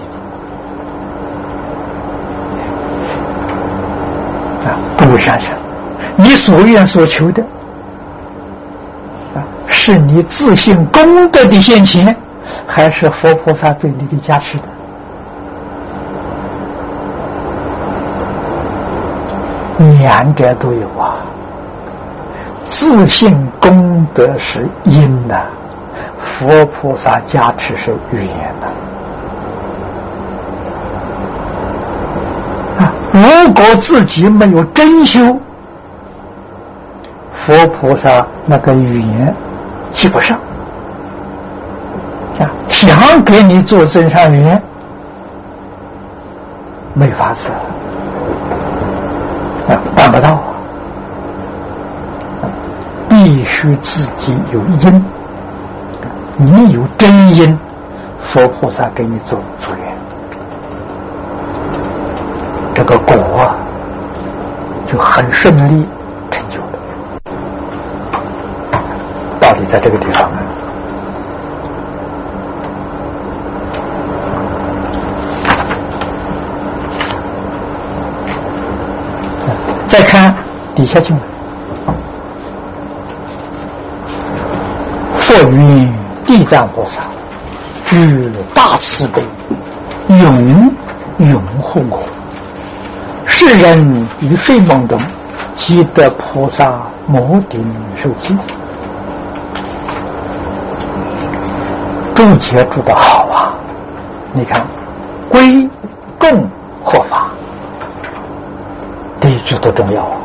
[4.69, 5.51] 啊，各位想想，
[6.17, 7.43] 你所愿所求的。
[9.71, 12.15] 是你自信功德的现前，
[12.69, 14.65] 还是佛菩萨对你的加持的。
[20.01, 21.19] 两者都有啊，
[22.67, 25.43] 自信功德是因呐，
[26.21, 28.67] 佛菩萨加持是语言啊。
[33.13, 35.39] 如果自己没有真修。
[37.33, 39.35] 佛菩萨那个语言
[39.91, 40.39] 记不上。
[42.79, 44.63] 想给你做增上缘，
[46.95, 47.51] 没法子，
[49.97, 50.39] 办不到！
[53.09, 55.05] 必须自己有因，
[56.37, 57.59] 你有真因，
[58.21, 59.83] 佛菩萨给你做助缘。
[62.75, 63.13] 这个果
[63.43, 63.57] 啊，
[64.87, 65.85] 就很顺利
[66.31, 66.79] 成就了。
[69.41, 70.48] 道理在这个地方啊。
[79.89, 80.35] 再看
[80.75, 81.95] 底下经文，
[85.17, 85.93] 佛云
[86.27, 87.01] 地藏菩萨
[87.87, 89.23] 具大慈悲，
[90.09, 90.71] 永
[91.19, 92.01] 永护我。
[93.25, 95.01] 世人于睡梦中，
[95.55, 97.65] 即得菩萨摩顶
[97.97, 98.37] 受记。
[102.15, 103.55] 注解注的好啊！
[104.33, 104.67] 你看，
[105.31, 105.69] 归
[106.19, 106.49] 供
[106.83, 107.29] 获法，
[109.49, 110.19] 这多重要啊！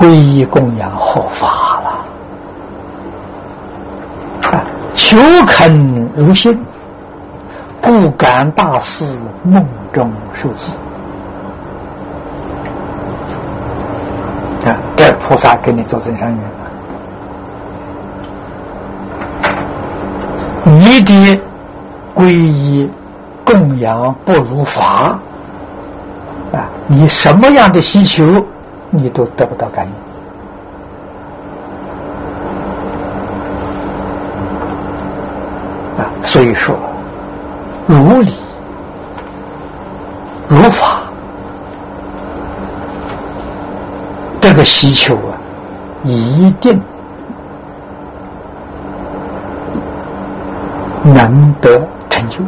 [0.00, 2.06] 皈依供养合法了，
[4.94, 6.58] 求恳如心，
[7.82, 9.04] 不敢大事
[9.42, 9.62] 梦
[9.92, 10.72] 中受记。
[14.96, 16.44] 这菩萨给你做增上缘了，
[20.64, 21.38] 你的
[22.14, 22.90] 皈依
[23.44, 25.18] 供养不如法！
[26.94, 28.44] 你什么样的需求，
[28.90, 29.92] 你都得不到感应
[36.04, 36.04] 啊！
[36.22, 36.76] 所以说，
[37.86, 38.34] 如理
[40.48, 40.98] 如法。
[44.38, 45.38] 这个需求啊，
[46.04, 46.78] 一定
[51.04, 51.80] 能得
[52.10, 52.40] 成就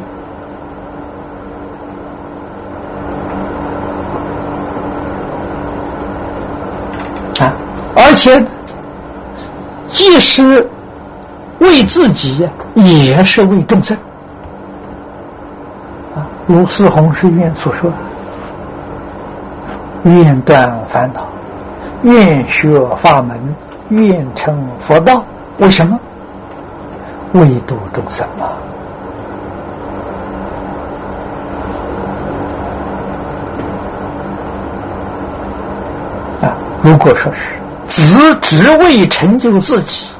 [7.38, 7.52] 啊！
[8.26, 8.44] 而且，
[9.88, 10.66] 既是
[11.58, 13.94] 为自己，也是为众生
[16.14, 16.26] 啊。
[16.46, 17.92] 如四弘誓愿所说
[20.04, 21.26] ：“愿断烦恼。”
[22.02, 23.38] 愿学法门，
[23.90, 25.22] 愿成佛道。
[25.58, 26.00] 为什么？
[27.32, 28.56] 为度众生啊！
[36.42, 37.56] 啊，如果说是
[37.96, 40.16] 只只为成就自己，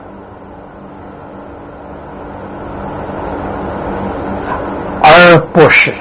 [5.03, 5.93] 而不是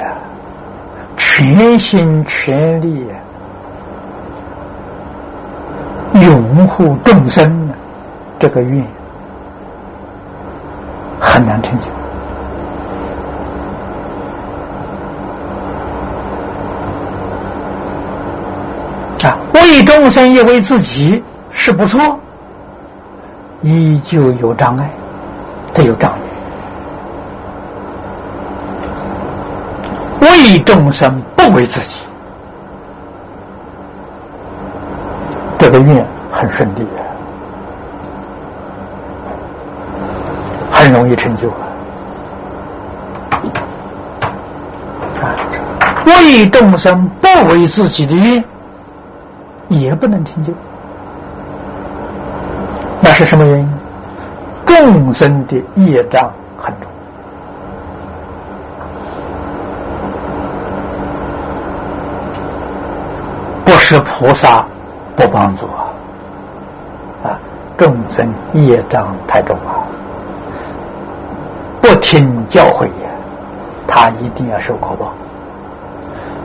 [1.18, 3.08] 全心全力。
[6.14, 7.74] 拥护众生的
[8.38, 8.86] 这个愿
[11.20, 11.88] 很难成就
[19.28, 19.36] 啊！
[19.56, 21.24] 为众生也为自己
[21.66, 22.20] 是不错，
[23.62, 24.90] 依旧有障碍，
[25.74, 26.18] 它有障碍。
[30.20, 32.06] 为众生不为自己，
[35.58, 36.06] 这个愿。
[36.30, 37.00] 很顺利啊，
[40.70, 41.64] 很容易成就啊！
[46.06, 48.44] 为众生不为自己的愿，
[49.70, 50.52] 也不能成就。
[53.14, 53.70] 是什么原因？
[54.66, 56.90] 众生的业障很重，
[63.64, 64.66] 不是菩萨
[65.16, 65.94] 不帮助啊。
[67.24, 67.40] 啊
[67.78, 69.86] 众生业障太重啊，
[71.82, 73.10] 不听教诲呀，
[73.88, 75.14] 他一定要受果报。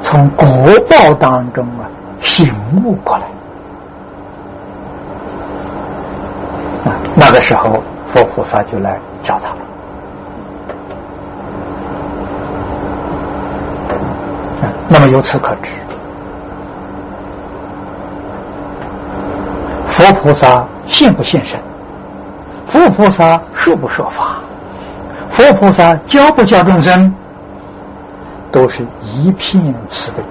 [0.01, 0.47] 从果
[0.89, 1.89] 报当中啊
[2.21, 2.53] 醒
[2.85, 3.25] 悟过来，
[7.39, 9.57] 的，时候佛菩萨就来教他了。
[14.89, 15.71] 那么由此可知，
[19.87, 20.65] 佛菩萨。
[20.91, 21.61] 现不现身？
[22.67, 24.39] 佛菩萨说不说法？
[25.31, 27.15] 佛菩萨教不教众生？
[28.51, 30.23] 都是一片慈悲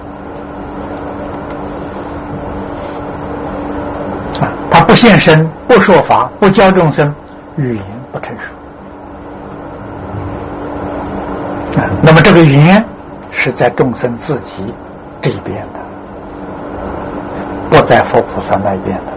[4.41, 4.49] 啊！
[4.71, 7.13] 他不现身，不说法，不教众生，
[7.57, 8.43] 语言不成熟。
[12.01, 12.83] 那么这个语言
[13.29, 14.73] 是在众生自己
[15.21, 15.79] 这边的
[17.69, 19.11] 不在佛菩萨那边的，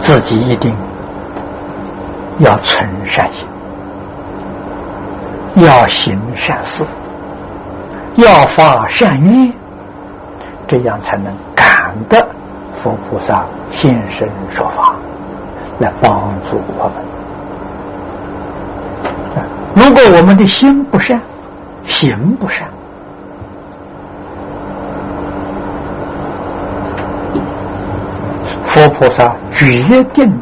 [0.00, 0.74] 自己一定
[2.38, 3.46] 要存善心，
[5.64, 6.84] 要行善事，
[8.16, 9.52] 要发善愿，
[10.66, 11.32] 这样才能
[11.62, 12.26] 感得
[12.74, 14.96] 佛菩萨现身说法，
[15.78, 17.04] 来帮助我们。
[19.74, 21.20] 如果我们的心不善，
[21.84, 22.68] 行不善，
[28.66, 30.32] 佛菩萨决定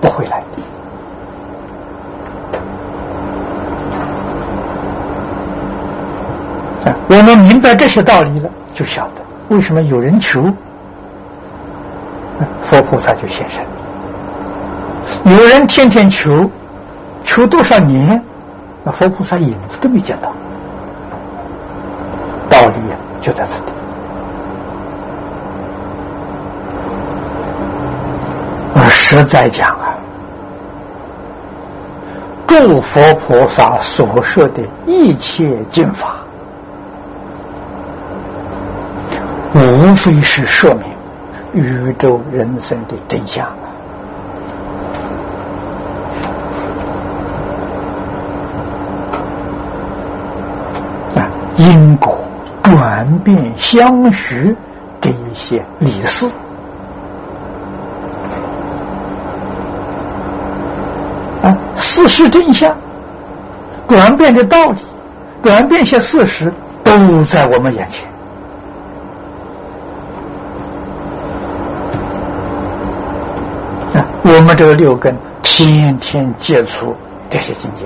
[0.00, 0.62] 不会来的。
[7.10, 10.50] 我们明白这些道理了，就晓得为什么有人求，
[12.62, 13.62] 佛菩萨就现身；
[15.24, 16.50] 有人天天求，
[17.22, 18.22] 求多少年，
[18.84, 20.32] 那佛菩萨影子都没见到。
[22.50, 22.74] 道理
[23.20, 23.72] 就在此地。
[28.74, 29.98] 我实在讲啊，
[32.46, 36.16] 诸佛菩萨所说的一切经法，
[39.54, 40.82] 无非是说明
[41.52, 43.46] 宇宙人生的真相
[51.16, 51.28] 啊！
[51.56, 52.16] 因果。
[52.62, 54.54] 转变相续
[55.00, 56.30] 这一些理事
[61.42, 62.76] 啊，事实真相，
[63.88, 64.80] 转变的道理，
[65.42, 66.52] 转变些事实，
[66.84, 68.06] 都在我们眼前
[74.22, 76.94] 我们这个六根天天接触
[77.30, 77.84] 这些境界，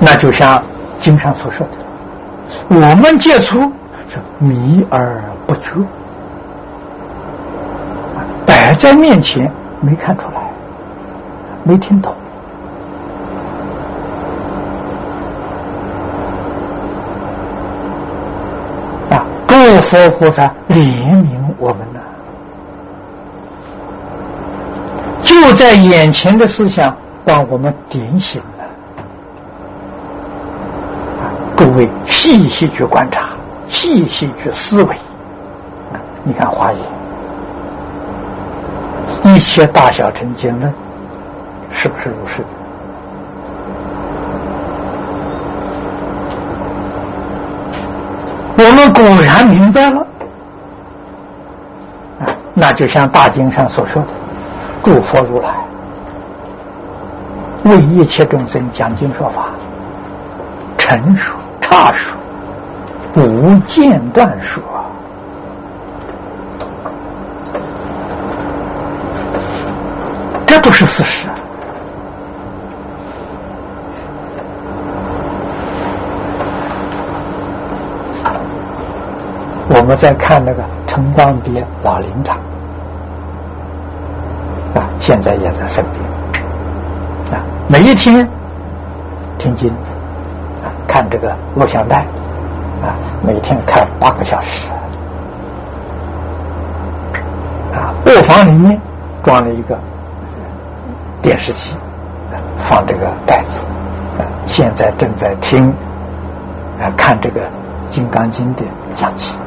[0.00, 0.62] 那就像。
[1.00, 1.74] 经上所说的，
[2.76, 3.72] 我们接触
[4.08, 5.80] 是迷而不觉，
[8.44, 9.48] 摆在面前
[9.80, 10.50] 没看出来，
[11.62, 12.12] 没听懂
[19.10, 19.24] 啊！
[19.46, 22.00] 诸佛菩萨怜悯我们呢，
[25.48, 26.94] 就在眼前的思想
[27.24, 28.42] 把我们点醒。
[31.56, 33.30] 诸位细细去观察，
[33.66, 34.94] 细细去思维。
[36.22, 36.80] 你看《华严》，
[39.34, 40.70] 一切大小成经论，
[41.70, 42.42] 是不是如是？
[48.58, 50.06] 我们果然明白了。
[52.52, 54.08] 那就像大经上所说的
[54.88, 55.50] ：“诸佛如来
[57.64, 59.50] 为一切众生讲经说法，
[60.78, 62.18] 成熟。”大说，
[63.12, 64.62] 不间断说，
[70.46, 71.28] 这都是事实。
[79.68, 82.38] 我们在看那个陈光别老林场，
[85.08, 88.28] 现在也在身边啊，每一天
[89.38, 89.70] 听经
[90.60, 90.68] 啊。
[90.86, 92.00] 看这个录像带，
[92.82, 92.92] 啊，
[93.26, 94.70] 每天看八个小时，
[97.72, 98.78] 啊，卧房里面
[99.22, 99.78] 装了一个
[101.22, 101.74] 电视机，
[102.58, 103.64] 放这个袋子，
[104.18, 105.72] 啊，现在正在听，
[106.78, 107.40] 啊，看这个
[107.88, 108.62] 《金刚经》的
[108.94, 109.38] 讲起，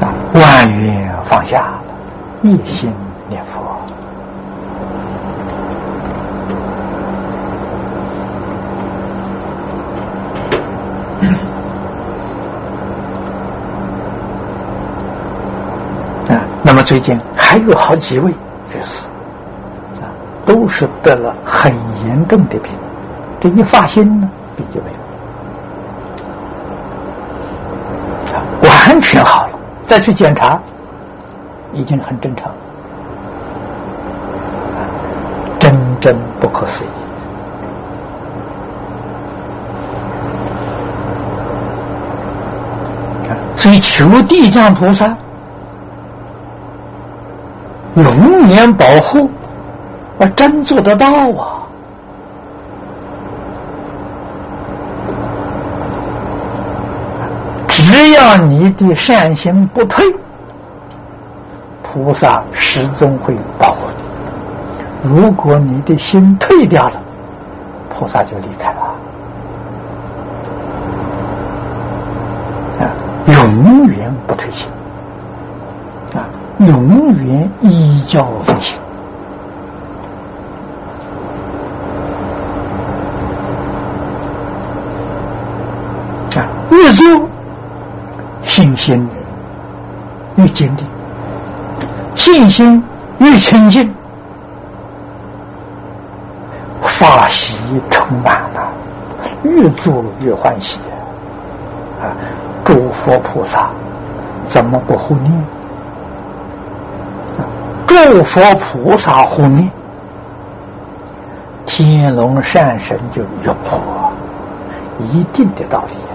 [0.00, 1.68] 啊，万缘放下，
[2.42, 2.92] 一心
[3.28, 3.60] 念佛。
[16.62, 18.30] 那么最近还有好几位
[18.68, 19.06] 居士
[19.96, 20.06] 啊，
[20.46, 21.74] 都是得了很
[22.06, 22.70] 严重的病，
[23.40, 24.86] 这一发心呢，病就没
[28.62, 30.60] 有，完全好了，再去检查，
[31.72, 32.52] 已经很正常，
[35.58, 36.88] 真真不可思议。
[43.56, 45.16] 所以求地藏菩萨。
[47.96, 49.28] 永远保护，
[50.16, 51.66] 我，真做得到啊！
[57.68, 60.14] 只要你的善心不退，
[61.92, 63.88] 菩萨始终会保护
[65.02, 67.02] 你如果你的心退掉了
[67.88, 68.80] 菩萨就离开了。
[72.78, 72.94] 啊
[73.26, 74.70] 永远不退行
[76.14, 76.30] 啊
[76.60, 78.78] 永远依教奉行。
[86.36, 87.28] 啊越做
[88.44, 89.08] 信心
[90.36, 90.86] 越坚定。
[92.32, 92.82] 信心
[93.18, 93.92] 越清净，
[96.80, 97.58] 法喜
[97.90, 98.72] 充满了，
[99.42, 100.78] 越做越欢喜。
[102.00, 102.14] 啊，
[102.64, 103.70] 诸佛菩萨
[104.46, 105.44] 怎么不护念？
[107.88, 109.68] 诸佛菩萨护念，
[111.66, 113.76] 天龙善神就拥护，
[115.00, 116.09] 一定的道理。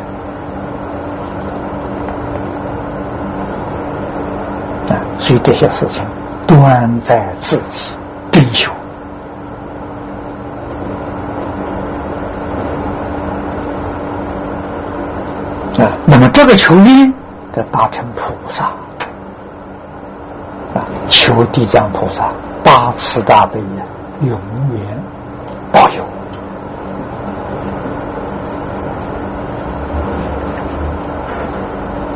[5.25, 6.05] 所以这些事情
[6.45, 7.89] 端在自己
[8.31, 8.71] 真修。
[16.05, 17.11] 那么这个求念，
[17.51, 18.65] 的大成菩萨
[20.75, 22.29] 啊，求地藏菩萨
[22.63, 23.83] 大慈大悲呀，
[24.21, 25.03] 永远
[25.71, 26.03] 保佑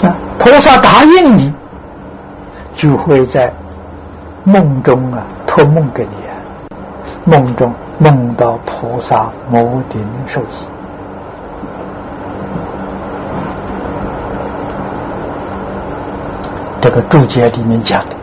[0.08, 0.14] 啊！
[0.38, 1.52] 菩萨答应你，
[2.80, 3.52] 就会在
[4.46, 6.32] 梦中啊托梦给你啊，
[7.26, 10.66] 梦中梦到菩萨摩顶受记。
[16.80, 18.16] 这个注解里面讲的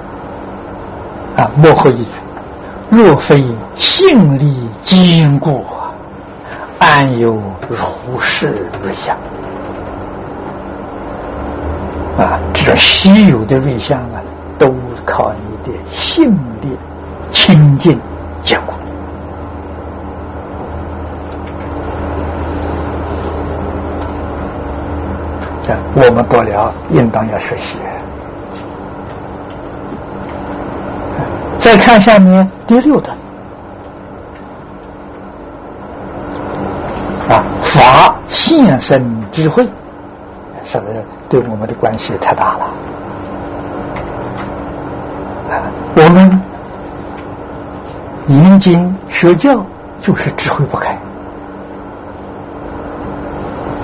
[1.43, 2.11] 啊，幕后一句：
[2.89, 3.45] 若非
[3.75, 5.67] 性力坚固，
[6.79, 7.35] 安有
[7.69, 9.15] 如是瑞相？
[12.19, 14.23] 啊，这种稀有的瑞相啊，
[15.17, 16.77] 靠你的性力
[17.33, 17.99] 清净
[18.43, 18.73] 坚固。
[25.71, 27.79] 啊，我们多了，应当要学习。
[31.57, 33.17] 再看下面第六段，
[37.31, 39.03] 啊，法现身
[39.33, 39.67] 智慧，
[40.63, 40.83] 实在
[41.31, 42.71] 对我们的关系太大了？
[45.51, 45.63] 啊，
[45.95, 46.41] 我们
[48.27, 49.65] 研经学教
[50.01, 50.99] 就是智慧不开，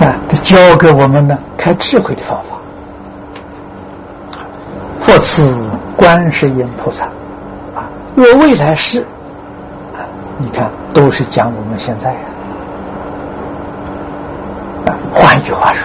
[0.01, 2.57] 啊，他教给我们呢开智慧的方法。
[5.01, 5.57] 佛赐
[5.97, 7.05] 观世音菩萨
[7.77, 7.89] 啊。
[8.15, 9.01] 若未来世，
[9.95, 10.03] 啊，
[10.39, 12.19] 你看都是讲我们现在呀。
[14.87, 15.83] 啊，换一句话说，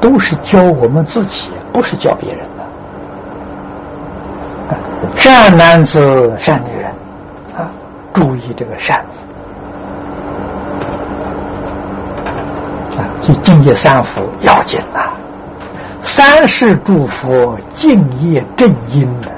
[0.00, 2.63] 都是教我们自己，不是教别人的。
[5.16, 6.90] 善男子、善女人，
[7.56, 7.68] 啊，
[8.12, 9.18] 注意这个“善”字，
[12.96, 15.10] 啊，就敬业三福要紧呐。
[16.02, 19.32] 三世诸佛敬业正因的。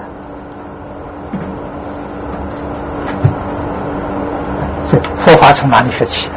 [4.85, 6.35] 这佛法从哪里学起的？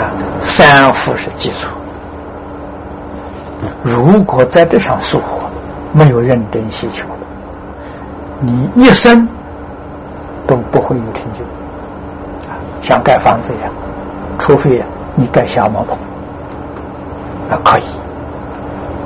[0.00, 0.10] 啊，
[0.42, 1.68] 三福是基础。
[3.82, 5.42] 如果在这上疏忽，
[5.96, 7.06] 没有认真需求
[8.40, 9.26] 你一生
[10.46, 11.40] 都不会有成就。
[12.50, 13.72] 啊，像盖房子一样，
[14.38, 14.82] 除非
[15.14, 15.96] 你盖小茅棚，
[17.48, 17.82] 那可以。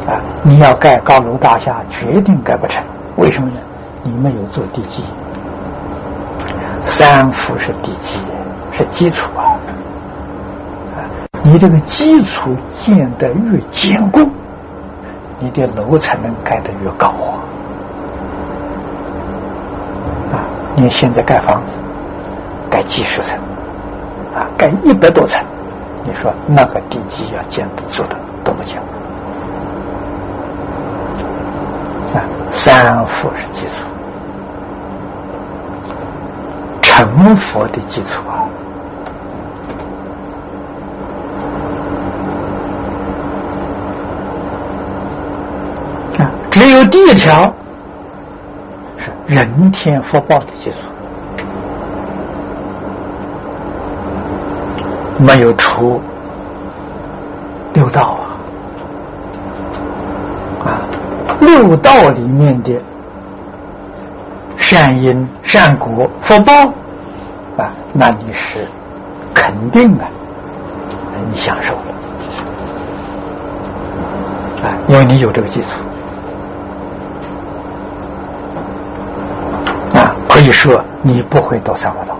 [0.09, 2.83] 啊，你要盖高楼大厦，决定盖不成。
[3.17, 3.57] 为什么呢？
[4.03, 5.05] 你没有做地基。
[6.85, 8.19] 三福是地基，
[8.73, 9.55] 是基础啊！
[11.43, 14.29] 你这个基础建得越坚固，
[15.41, 17.41] 你的楼才能盖得越高啊！
[20.33, 20.45] 啊，
[20.77, 21.73] 你现在盖房子，
[22.71, 23.39] 盖几十层，
[24.35, 25.43] 啊，盖一百多层，
[26.05, 28.79] 你说那个地基要建得住的多么坚
[32.13, 32.21] 固啊！
[32.51, 33.85] 三福是基础。
[36.83, 38.45] 成佛的基础啊！
[46.61, 47.51] 只有第一条
[48.99, 50.77] 是人天福报的基础，
[55.17, 55.99] 没有出
[57.73, 58.19] 六道
[60.63, 60.69] 啊！
[60.69, 60.85] 啊，
[61.41, 62.79] 六道里面的
[64.59, 66.53] 善因、善果、福报。
[67.57, 68.59] 啊，那你是
[69.33, 70.05] 肯定的，
[71.31, 71.81] 你享受了
[74.63, 75.67] 啊，因为你有这个基础
[80.51, 82.17] 啊，可以说你不会到三恶道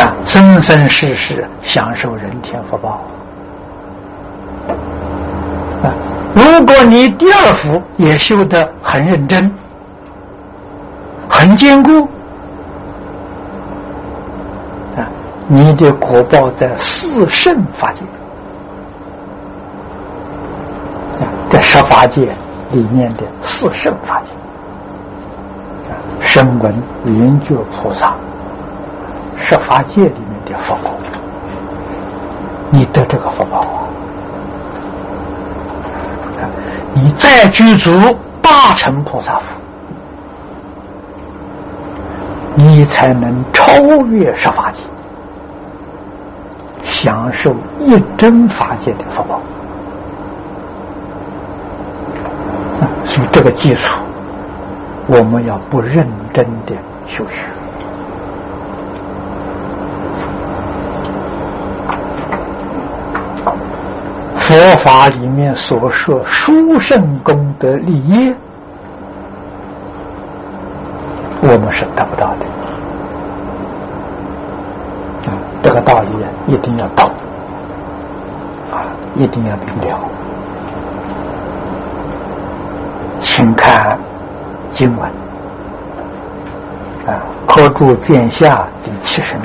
[0.00, 0.14] 啊。
[0.24, 3.00] 生生世世享受人天福报。
[5.82, 5.92] 啊，
[6.34, 9.52] 如果你第二福也修得很认真、
[11.28, 12.06] 很坚固，
[14.96, 15.10] 啊，
[15.48, 18.00] 你的果报在四圣法界，
[21.24, 22.28] 啊，在十法界
[22.70, 24.31] 里面的四圣法界。
[26.34, 26.74] 声闻
[27.04, 28.14] 缘觉菩萨，
[29.36, 30.92] 十法界里面的福报，
[32.70, 33.84] 你得这个福报啊！
[36.94, 39.60] 你再具足大乘菩萨福，
[42.54, 43.74] 你才能超
[44.06, 44.84] 越十法界，
[46.82, 49.38] 享受一真法界的福报。
[53.04, 53.98] 所以这个基础。
[55.08, 56.74] 我们要不认真的
[57.06, 57.44] 修学，
[64.36, 68.32] 佛法里面所说殊胜功德利益，
[71.42, 72.46] 我们是得不到的。
[75.30, 76.08] 啊，这个道理
[76.46, 77.10] 一定要懂，
[78.70, 79.98] 啊，一定要明了，
[83.18, 83.98] 请看。
[84.74, 85.10] 经文，
[87.54, 89.44] 科注卷下第七十名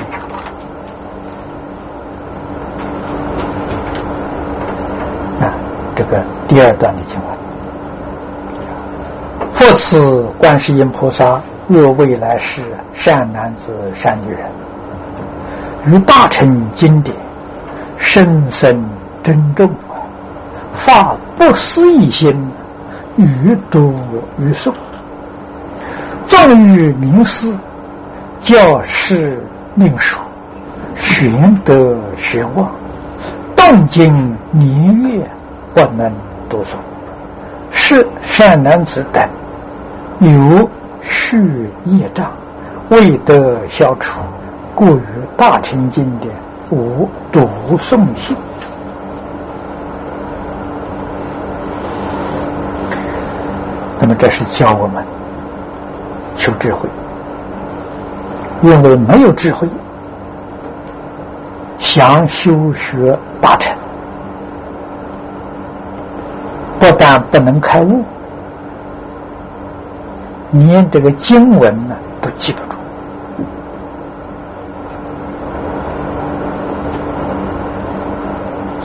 [5.42, 5.52] 啊，
[5.94, 7.28] 这个第二段的经文。
[9.52, 12.62] 复此观世音菩萨，若未来世
[12.94, 14.40] 善男子、善女人，
[15.84, 17.14] 于大乘经典
[17.98, 18.82] 深深
[19.22, 19.70] 珍重，
[20.72, 22.50] 发不思议心，
[23.18, 23.94] 于读
[24.38, 24.72] 于诵。
[26.26, 27.52] 纵于名师，
[28.48, 29.38] 教师
[29.74, 30.18] 命数，
[30.96, 32.70] 玄德玄望，
[33.54, 35.28] 动经年月
[35.74, 36.10] 不能
[36.48, 36.76] 读诵。
[37.70, 39.22] 是善男子等
[40.20, 40.66] 有
[41.02, 42.32] 续业障，
[42.88, 44.18] 未得消除，
[44.74, 45.02] 故于
[45.36, 46.32] 大乘经典
[46.70, 47.46] 无读
[47.76, 48.34] 诵性。
[54.00, 55.04] 那么，这是教我们。
[56.34, 56.88] 求智慧，
[58.60, 59.68] 因为没有智慧，
[61.78, 63.72] 想修学大成，
[66.80, 68.02] 不但不能开悟，
[70.50, 72.76] 连这个经文呢都记不住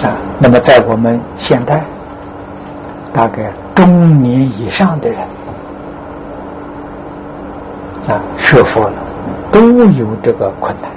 [0.05, 0.15] 啊。
[0.39, 1.83] 那么，在我们现代，
[3.11, 5.17] 大概中年以上的人。
[8.09, 8.93] 啊，学佛了
[9.53, 10.91] 都有这个困难。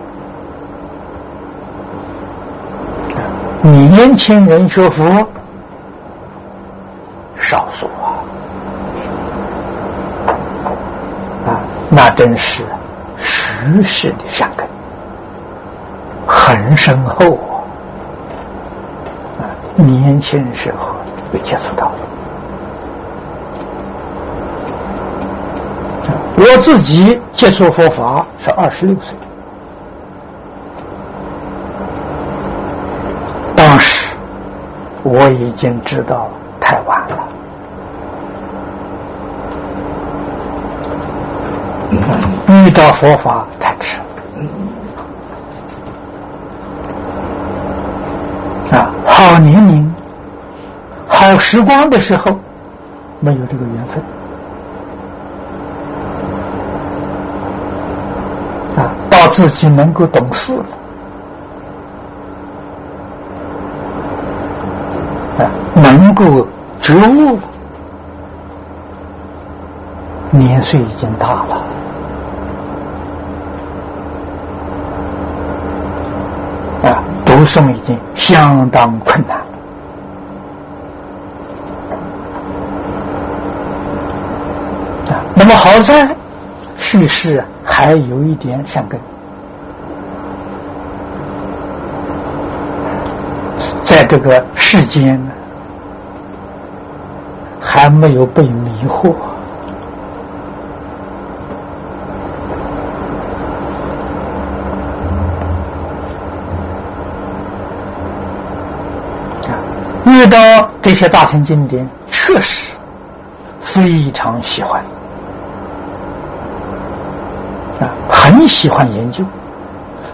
[3.72, 5.04] 年轻人学佛
[7.36, 8.24] 少数啊，
[11.46, 12.64] 啊，那真是
[13.18, 14.66] 虚实的善根
[16.26, 17.38] 很深厚
[19.38, 19.44] 啊。
[19.74, 20.94] 年轻时候
[21.32, 21.98] 就接触到了
[26.39, 29.16] 我自己接触佛法是二十六岁，
[33.57, 34.14] 当时
[35.03, 36.28] 我已经知道
[36.61, 37.28] 太晚了，
[42.49, 43.99] 遇到佛法太迟
[48.70, 49.91] 了，啊，好年龄、
[51.07, 52.39] 好时光的时候，
[53.20, 54.03] 没有这个缘分。
[59.37, 60.57] 自己能够懂事。
[60.57, 60.64] 了，
[65.39, 66.47] 啊，能够
[66.80, 67.37] 觉悟。
[67.37, 67.43] 了，
[70.30, 71.55] 年岁已经大了，
[76.89, 79.37] 啊，读诵已经相当困难，
[85.11, 86.16] 啊，那么好在
[86.78, 88.99] 叙事还有一点善根。
[93.97, 95.32] 在这个世间呢，
[97.59, 99.14] 还没有被迷惑。
[110.05, 110.36] 遇到
[110.82, 112.74] 这些大乘经典，确实
[113.62, 114.84] 非常喜欢。
[117.80, 119.24] 啊，很喜欢研究，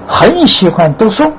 [0.07, 1.33] 很喜欢读书，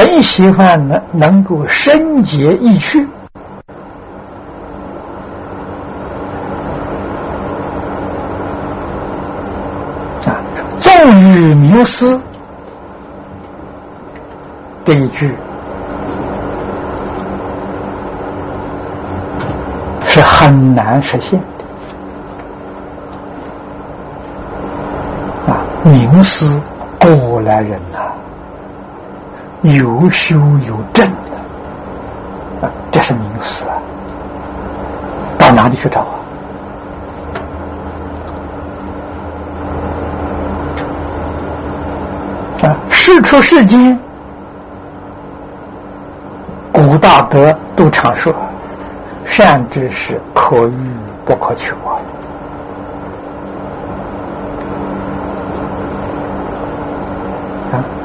[0.00, 3.06] 很喜欢能能够深解意趣。
[10.24, 10.40] 啊，
[10.78, 10.90] 纵
[11.20, 12.18] 欲名师
[14.86, 15.34] 这一句
[20.02, 21.38] 是很难实现
[25.46, 25.60] 的啊。
[25.84, 26.58] 名师
[26.98, 28.09] 过来人呐，
[29.62, 30.36] 有修
[30.66, 33.76] 有证的啊，这是名师啊。
[35.36, 36.16] 到哪里去找啊？
[42.62, 43.98] 啊，事出世间，
[46.72, 48.34] 古大德都常说，
[49.24, 50.90] 善知识可遇
[51.24, 52.00] 不可求啊。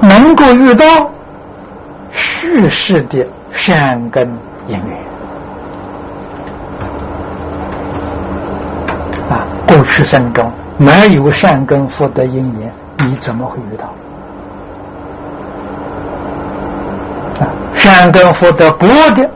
[0.01, 0.85] 能够遇到
[2.69, 4.27] 世的善根
[4.67, 4.97] 因缘
[9.29, 13.85] 啊，过去生中没有善根福德因缘，你怎么会遇到？
[17.39, 19.29] 啊，善根福德薄的，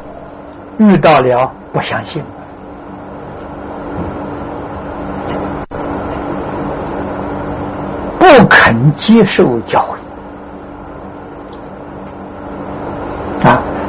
[0.78, 2.24] 遇到了不相信，
[8.18, 9.96] 不肯接受教诲。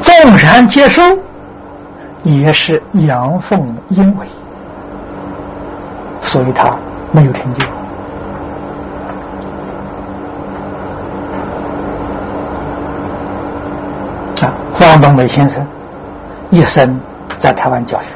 [0.02, 1.00] 纵然接受，
[2.24, 4.26] 也是阳奉阴违，
[6.20, 6.74] 所以他
[7.12, 7.64] 没有成就。
[14.44, 15.64] 啊，黄东伟先生
[16.50, 16.98] 一生
[17.38, 18.08] 在台湾教学，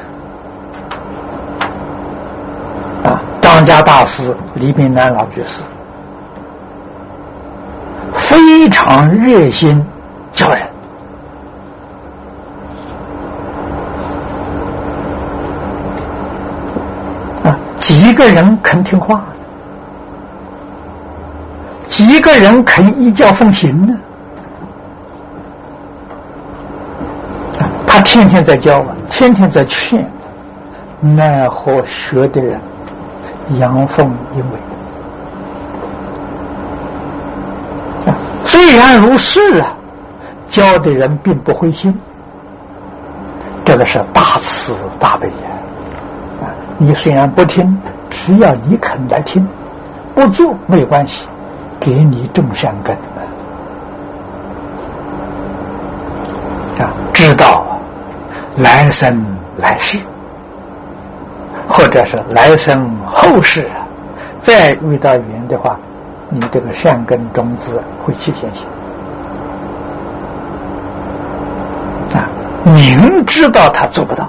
[3.07, 5.63] 啊，张家大师李炳南老居士。
[8.13, 9.85] 非常热心
[10.33, 10.59] 教人。
[17.77, 19.25] 几个人肯听话？
[21.87, 23.95] 几个人肯依教奉行呢？
[27.85, 30.05] 他天天在教啊，天天在劝，
[30.99, 32.59] 奈何学的人
[33.59, 34.57] 阳奉阴违？
[38.43, 39.77] 虽然如是啊，
[40.49, 41.97] 教的人并不灰心，
[43.63, 46.51] 这个是大慈大悲呀。
[46.77, 47.79] 你虽然不听，
[48.25, 49.47] 只要你肯来听，
[50.15, 51.27] 不做没关系，
[51.79, 52.95] 给你种善根
[56.79, 56.89] 啊！
[57.13, 57.63] 知道
[58.57, 59.23] 来生
[59.57, 59.99] 来世，
[61.67, 63.69] 或者是来生后世，
[64.41, 65.77] 再遇到缘的话，
[66.29, 68.65] 你这个善根种子会起现行
[72.17, 72.25] 啊！
[72.65, 74.27] 明知道他做不到。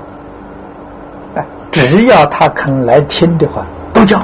[1.73, 3.67] 只要他肯来听的话，
[4.07, 4.19] 教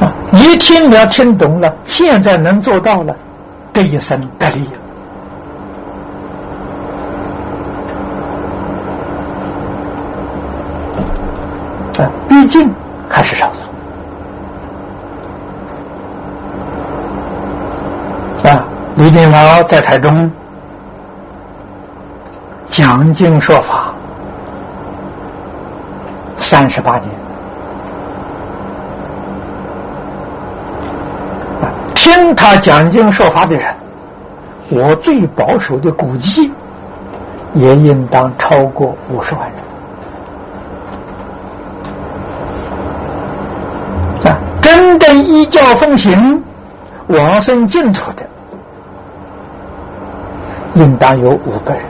[0.00, 0.12] 啊！
[0.32, 3.16] 一听了，听懂了，现在能做到了，
[3.72, 4.68] 这一生得利
[11.98, 12.10] 啊！
[12.28, 12.70] 毕竟
[13.08, 13.50] 还是少
[18.42, 18.64] 数啊！
[18.96, 20.30] 李炳老在台中。
[22.70, 23.87] 讲经说法
[26.50, 27.04] 三十八年，
[31.94, 33.66] 听他讲经说法的人，
[34.70, 36.50] 我最保守的估计，
[37.52, 39.42] 也应当超过五十万
[44.22, 44.32] 人。
[44.32, 46.42] 啊，真正依教奉行、
[47.08, 48.22] 往生净土的，
[50.72, 51.82] 应当有五个人。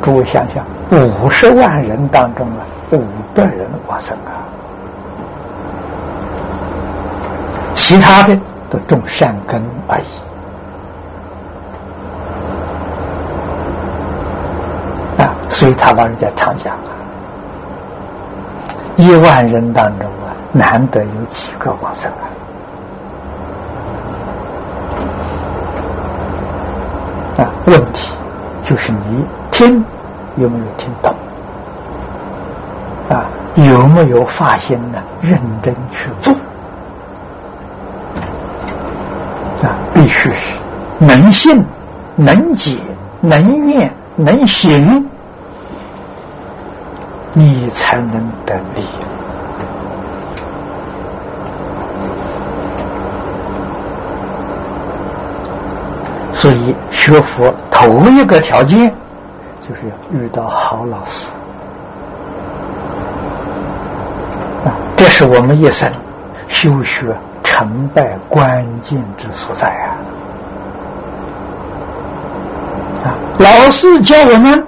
[0.00, 3.02] 诸位想想，五十万人当中啊，五
[3.34, 4.44] 个人往生啊，
[7.72, 8.38] 其他的
[8.68, 10.02] 都种善根而已
[15.22, 15.32] 啊。
[15.48, 16.92] 所以他老人家常讲啊，
[18.96, 22.28] 一万人当中啊，难得有几个往生啊。
[27.38, 28.12] 啊，问题
[28.62, 29.82] 就是你听。
[30.36, 31.14] 有没有听懂？
[33.10, 33.26] 啊，
[33.56, 34.98] 有没有发心呢？
[35.20, 36.32] 认真去做，
[39.62, 40.56] 啊，必须是
[40.98, 41.62] 能信、
[42.16, 42.78] 能解、
[43.20, 45.06] 能念、能行，
[47.34, 48.84] 你才能得利。
[56.32, 58.92] 所以，学佛头一个条件。
[59.88, 61.28] 要遇到好老师
[64.64, 65.90] 啊，这是我们一生
[66.48, 69.96] 修学成败关键之所在啊！
[73.04, 74.66] 啊，老师教我们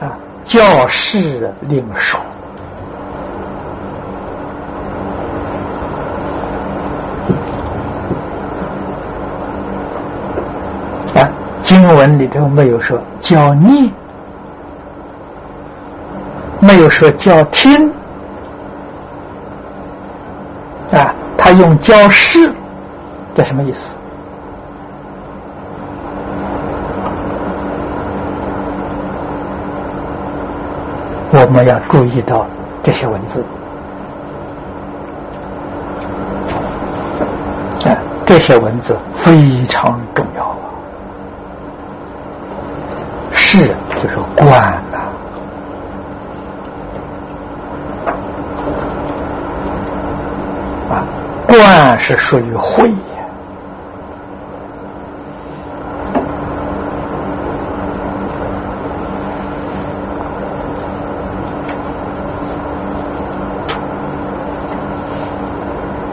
[0.00, 2.20] 啊，教事令少。
[11.64, 13.90] 经文里头没有说教念，
[16.98, 17.88] 说教听，
[20.90, 22.52] 啊，他用教示，
[23.36, 23.92] 这什么意思？
[31.30, 32.44] 我们要注意到
[32.82, 33.44] 这些文字，
[37.84, 37.94] 啊，
[38.26, 40.52] 这些文字非常重要。
[43.30, 43.68] 是，
[44.02, 44.50] 就是观
[44.90, 44.97] 呐，
[51.58, 52.94] 断是属于慧呀，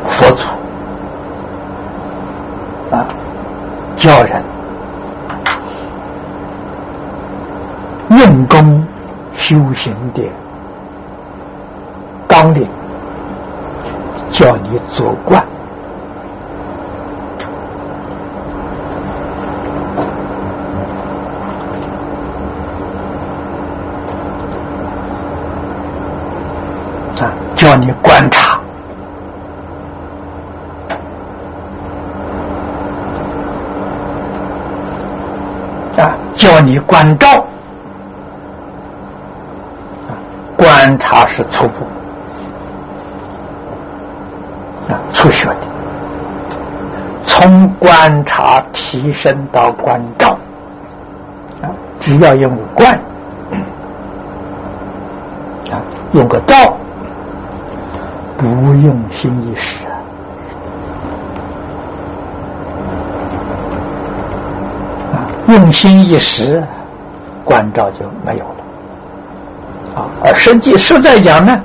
[0.07, 0.47] 佛祖
[2.89, 3.05] 啊，
[3.95, 4.43] 教人。
[8.09, 8.83] 用功
[9.35, 10.23] 修行的
[12.27, 12.67] 纲领，
[14.75, 15.41] 你做观
[27.21, 28.59] 啊，叫你观察。
[35.97, 37.45] 啊，叫你关照。
[40.57, 41.85] 观察是初步
[44.89, 45.57] 啊，初学的。
[47.23, 50.37] 从观察提升到关照
[51.61, 51.69] 啊，
[51.99, 52.97] 只要用观
[55.69, 55.81] 啊，
[56.13, 56.73] 用个照，
[58.37, 59.85] 不用心意识
[65.11, 66.63] 啊，用心一时，
[67.43, 68.55] 关照就没有了。
[69.95, 71.61] 啊，而实际实在讲呢，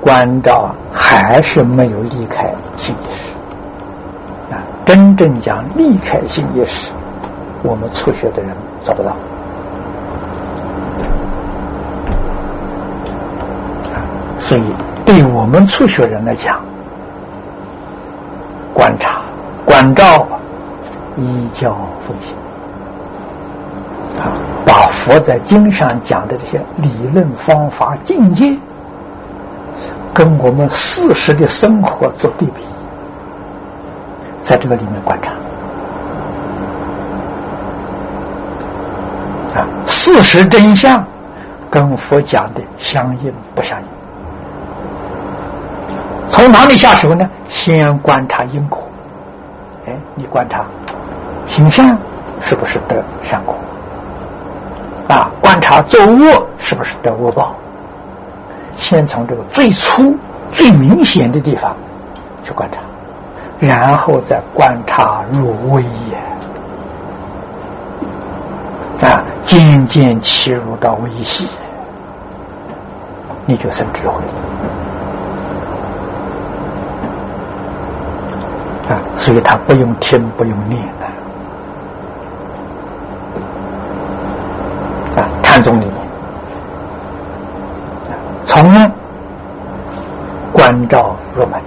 [0.00, 0.74] 关照
[1.10, 4.62] 还是没有离开性意识啊。
[4.86, 6.92] 真正讲离开性意识，
[7.64, 9.16] 我们初学的人做不到。
[14.38, 14.62] 所以，
[15.04, 16.60] 对我们初学人来讲，
[18.72, 19.22] 观察、
[19.64, 20.26] 关照、
[21.16, 22.34] 依教奉行
[24.20, 24.38] 啊。
[24.64, 28.56] 把佛在经上讲的这些理论方法境界，
[30.20, 32.60] 跟我们事实的生活做对比，
[34.42, 35.32] 在这个里面观察
[39.58, 41.02] 啊，事实真相
[41.70, 43.86] 跟佛讲的相应不相应？
[46.28, 47.26] 从哪里下手呢？
[47.48, 48.78] 先观察因果，
[49.86, 50.66] 哎，你观察
[51.46, 51.96] 形象
[52.42, 53.56] 是不是得善果？
[55.08, 57.54] 啊，观察作恶是不是得恶报？
[58.90, 60.16] 先从这个最粗、
[60.50, 61.76] 最明显的地方
[62.42, 62.80] 去观察，
[63.60, 66.18] 然后再观察入微也。
[69.06, 71.46] 啊，渐渐切入到微细，
[73.46, 74.20] 你就生智慧
[78.88, 81.06] 啊，所以他不用听，不用念的。
[85.44, 85.94] 禅宗里面，
[88.44, 88.72] 从
[90.70, 91.60] 关照入门，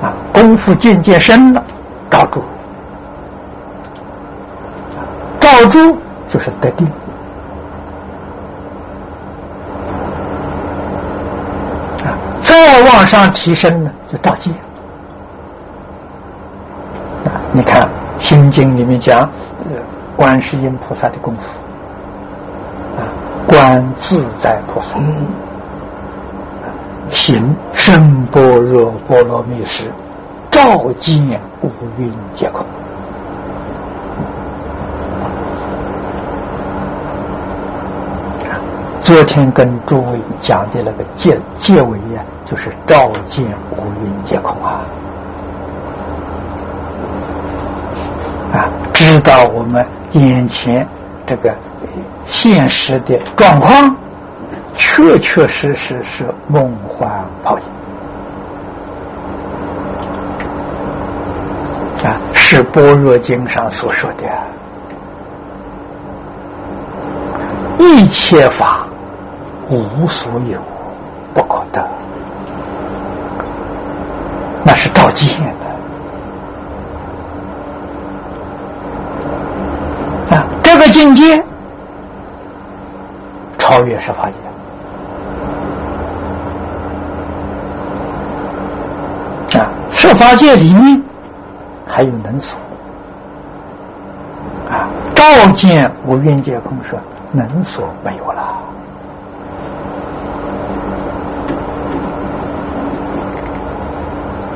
[0.00, 1.62] 啊，功夫渐渐深了，
[2.08, 2.42] 照住，
[5.38, 6.86] 照住就是得定，
[12.02, 14.50] 啊，再往上提升呢，就照见。
[17.26, 17.82] 啊，你看
[18.18, 19.20] 《心经》里面讲，
[19.64, 19.76] 呃，
[20.16, 21.42] 观世音菩萨的功夫。
[23.46, 24.96] 观自在菩萨，
[27.12, 29.84] 行深般若波罗蜜时，
[30.50, 32.64] 照见五蕴皆空。
[39.00, 44.80] 昨天跟诸位讲的那个结结尾呀，就是照见五蕴皆空啊
[48.52, 48.64] 啊。
[48.92, 50.86] 知道我们眼前
[51.26, 51.54] 这个
[52.26, 53.94] 现实的状况，
[54.94, 57.64] 确确实实是梦幻泡影。
[62.04, 64.24] 啊，是般若经上所说的，
[67.78, 68.86] 一切法
[69.70, 70.60] 无所有，
[71.32, 71.82] 不可得，
[74.62, 75.26] 那是照见
[80.28, 80.36] 的。
[80.36, 80.44] 啊。
[80.62, 81.42] 这个境界
[83.56, 84.34] 超越十法界
[89.58, 89.68] 啊！
[89.92, 91.02] 十法界里面
[91.86, 92.58] 还有能所
[94.70, 94.88] 啊！
[95.14, 96.98] 照见无边界空说
[97.32, 98.40] 能所没有了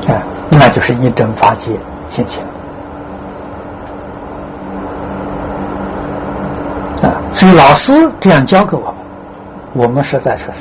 [0.07, 0.23] 啊！
[0.49, 1.77] 那就是一真法界
[2.09, 2.43] 现前。
[7.33, 8.95] 所以老师这样教给我们，
[9.73, 10.59] 我们实在说是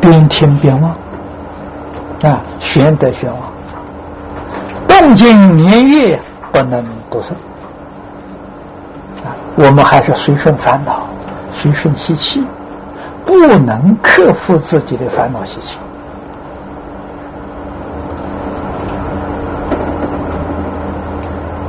[0.00, 0.94] 边听边忘，
[2.74, 3.40] 玄德玄王，
[4.88, 6.18] 动静年月
[6.50, 7.36] 不能得胜
[9.22, 9.30] 啊。
[9.54, 11.06] 我们还是随顺烦恼，
[11.52, 12.44] 随顺习气，
[13.24, 15.78] 不能克服自己的烦恼习气。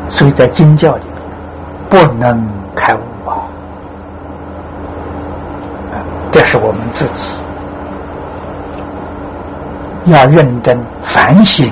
[0.10, 1.04] 所以在经教里
[1.88, 3.46] 不能开悟啊。
[6.32, 7.35] 这是我们自己
[10.06, 11.72] 要认真反省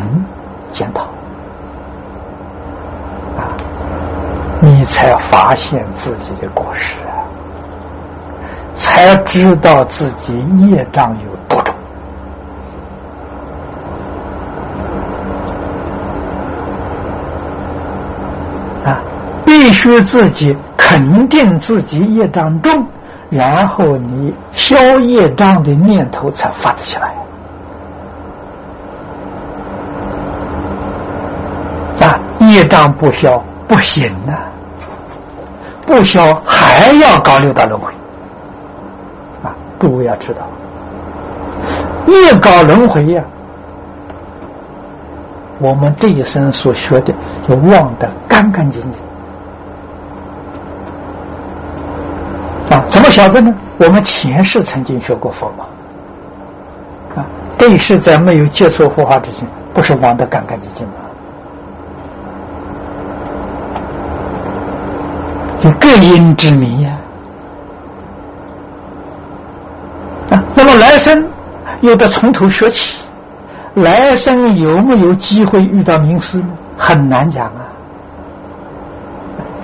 [0.71, 1.03] 检讨
[3.37, 3.53] 啊，
[4.59, 7.13] 你才发现自己的过失啊，
[8.75, 10.35] 才知道自己
[10.67, 11.75] 业障有多重
[18.83, 18.99] 啊，
[19.45, 22.85] 必须自己肯定自己业障重。
[23.29, 27.15] 然后你消业障的念头才发得起来
[32.07, 32.19] 啊！
[32.41, 34.49] 业障不消不行啊，
[35.85, 37.93] 不消还要搞六道轮回
[39.43, 39.53] 啊！
[39.79, 40.41] 诸位要知道，
[42.07, 43.23] 越搞轮回呀，
[45.59, 47.13] 我们这一生所学的
[47.47, 48.91] 就忘得干干净净
[52.75, 52.83] 啊。
[52.89, 53.53] 怎么晓得呢？
[53.77, 55.65] 我们前世曾经学过佛吗？
[57.17, 57.25] 啊，
[57.55, 60.93] 这一世在没有接触佛法之前，不是忘得干干净净吗？
[65.63, 66.91] 就各因之谜呀！
[70.31, 71.25] 啊，那么来生
[71.79, 73.01] 又得从头学起，
[73.75, 76.47] 来生有没有机会遇到名师呢？
[76.77, 77.63] 很难讲啊，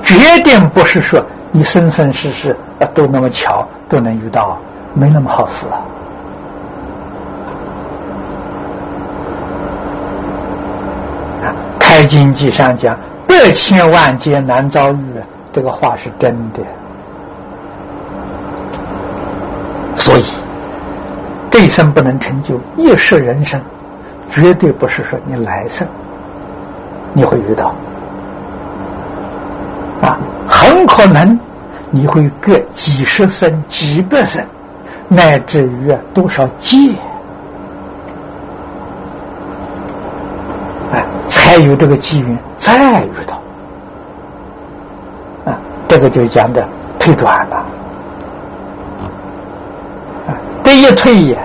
[0.02, 1.22] 决定不是说
[1.52, 2.88] 你生生世世啊。
[2.94, 4.58] 都那么巧，都能遇到，
[4.94, 5.84] 没那么好事啊！
[11.78, 12.98] 开经记上讲，
[13.28, 14.98] 百千万劫难遭遇，
[15.52, 16.62] 这个话是真的。
[19.96, 20.24] 所以，
[21.52, 23.62] 这一生不能成就，一世人生，
[24.30, 25.88] 绝对不是说你来生
[27.14, 27.74] 你会遇到
[30.02, 30.18] 啊，
[30.48, 31.40] 很可能。
[31.92, 34.46] 你会隔几十生、几百生，
[35.08, 36.78] 乃至于多少劫，
[40.94, 43.39] 哎，才有这个机缘再遇到，啊，
[45.90, 46.66] 这个就讲的
[47.00, 47.66] 推转了，
[50.64, 51.40] 这一退呀，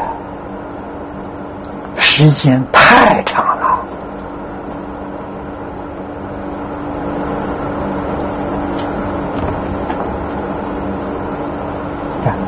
[1.96, 3.80] 时间太长了。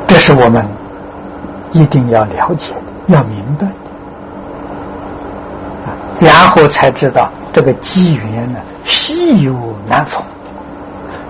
[0.06, 0.64] 这是我们
[1.73, 3.73] 一定要了解的，要明白的，
[6.20, 9.55] 然后才知道这个机缘呢稀有
[9.89, 10.23] 难逢，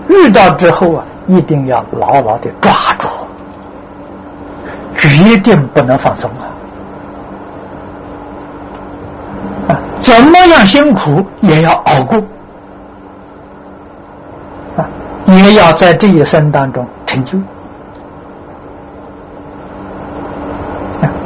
[0.09, 3.09] 遇到之后啊，一定要牢牢的抓住，
[4.97, 6.47] 决定不能放松啊！
[9.69, 12.19] 啊，怎么样辛苦也要熬过
[14.77, 14.89] 啊，
[15.27, 17.39] 也要在这一生当中成就。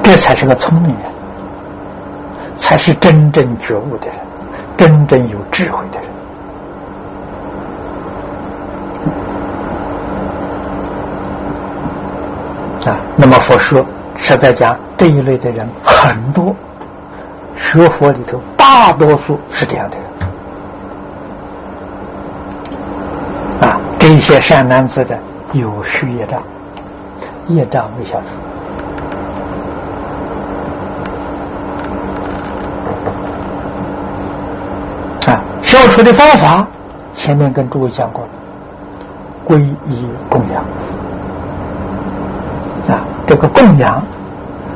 [0.02, 1.04] 这才是个聪明人，
[2.56, 4.16] 才是真正觉悟的人，
[4.76, 6.09] 真正有智慧的人
[13.22, 13.84] 那么佛说
[14.16, 16.56] 实在讲，这一类的人很多，
[17.54, 20.06] 学佛里头大多数是这样的人
[23.60, 25.18] 啊这些善男子的
[25.52, 26.42] 有虚业障，
[27.48, 28.28] 业障未消除。
[35.30, 36.66] 啊，消除的方法，
[37.12, 38.30] 前面跟诸位讲过了，
[39.46, 40.64] 皈依供养。
[43.30, 44.02] 这个供养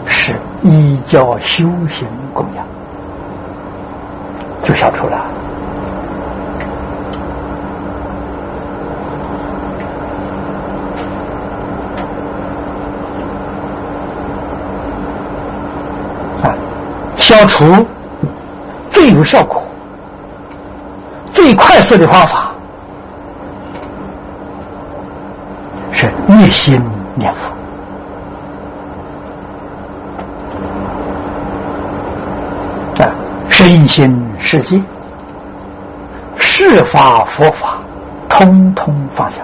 [0.07, 2.65] 是依教修行供养，
[4.63, 5.25] 就消除了。
[17.17, 17.85] 消除
[18.89, 19.65] 最有效果。
[21.33, 22.53] 最快速的方法
[25.91, 26.81] 是一心
[27.17, 27.51] 念佛
[33.65, 34.79] 身心世界、
[36.37, 37.79] 事法佛法，
[38.29, 39.41] 通通放下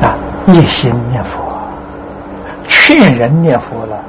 [0.00, 0.16] 啊！
[0.46, 1.38] 一心念佛，
[2.66, 4.02] 劝人念佛了。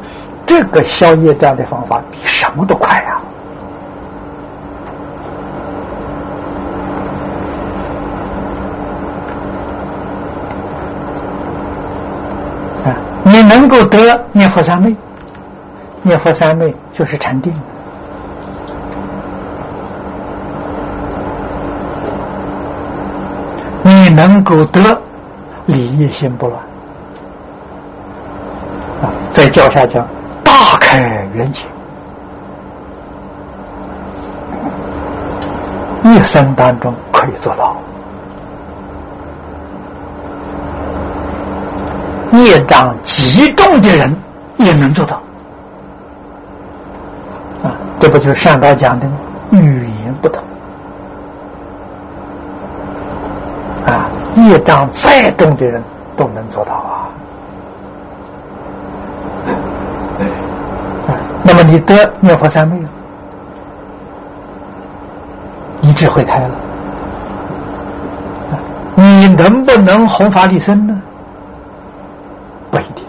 [0.45, 3.19] 这个消业障的方法比什么都快呀！
[12.85, 14.95] 啊，你能够得念佛三昧，
[16.03, 17.53] 念佛三昧就是禅定。
[23.83, 25.01] 你能够得
[25.65, 26.59] 理业心不乱，
[29.01, 30.07] 啊，在教下讲。
[30.43, 31.65] 大开圆解，
[36.03, 37.77] 一生当中可以做到。
[42.33, 44.15] 业障极重的人
[44.57, 45.20] 也能做到。
[48.11, 49.13] 不就是上导讲的吗？
[49.51, 50.43] 语言不同。
[53.85, 54.05] 啊，
[54.35, 55.81] 业障再重的人
[56.15, 57.07] 都能做到啊。
[61.43, 62.89] 那么你得念佛三昧了，
[65.81, 66.49] 你智慧开了，
[68.95, 71.01] 你能不能弘法利生呢？
[72.69, 73.03] 不一定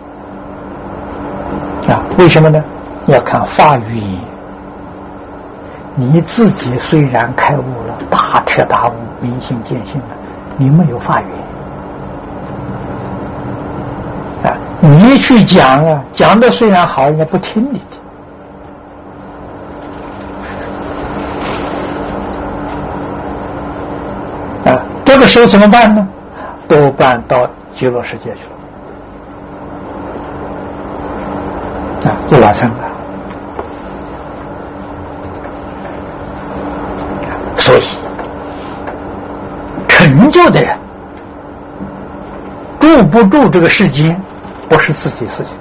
[1.94, 2.02] 啊？
[2.18, 2.64] 为什么呢？
[3.06, 4.31] 要看法缘。
[5.94, 10.06] 你自己虽然开悟了，大彻大悟、明心见性了，
[10.56, 11.28] 你没有法缘
[14.50, 14.56] 啊！
[14.80, 17.82] 你去讲啊，讲的虽然好，人家不听你
[24.64, 24.80] 的啊。
[25.04, 26.08] 这个时候怎么办呢？
[26.66, 28.40] 多半到极乐世界去
[32.04, 32.76] 了，啊，就完成了。
[37.58, 37.82] 所以，
[40.42, 40.76] 住的人
[42.80, 44.20] 住不住这个世间，
[44.68, 45.56] 不是自己事情，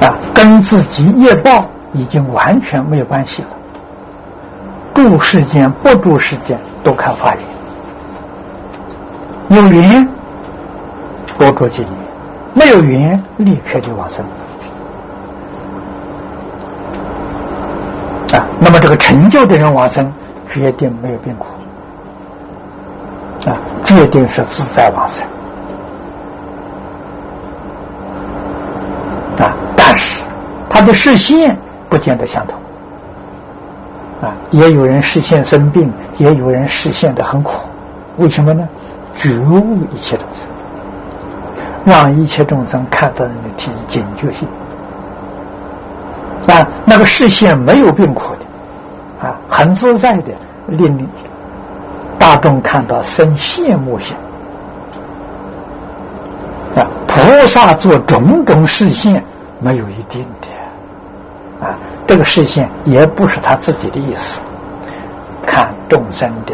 [0.00, 3.48] 啊，跟自己业报已经完全没有关系了。
[4.92, 7.36] 住世间不住世间都看法
[9.48, 10.08] 缘，有缘
[11.38, 11.92] 多住几年，
[12.52, 14.24] 没有缘立刻就往生
[18.32, 18.44] 啊。
[18.58, 20.12] 那么这个成就的人往生，
[20.52, 21.46] 决定没有病苦，
[23.94, 25.26] 决定是自在往生
[29.38, 29.52] 啊。
[29.76, 30.24] 但是
[30.68, 31.56] 他的视线
[31.88, 32.58] 不见得相同。
[34.22, 37.52] 啊，也有人视线生病，也有人视线的很苦，
[38.18, 38.68] 为什么呢？
[39.16, 40.46] 觉悟一切众生，
[41.86, 44.46] 让一切众生看到你的提警觉性。
[46.48, 50.32] 啊，那个视线没有病苦的，啊，很自在的，
[50.66, 50.98] 令
[52.40, 54.16] 众看到生羡慕心。
[56.76, 59.24] 啊，菩萨做种种视线，
[59.58, 61.76] 没有一定的，啊。
[62.06, 64.40] 这个视线也不是他自己的意思，
[65.46, 66.52] 看众生的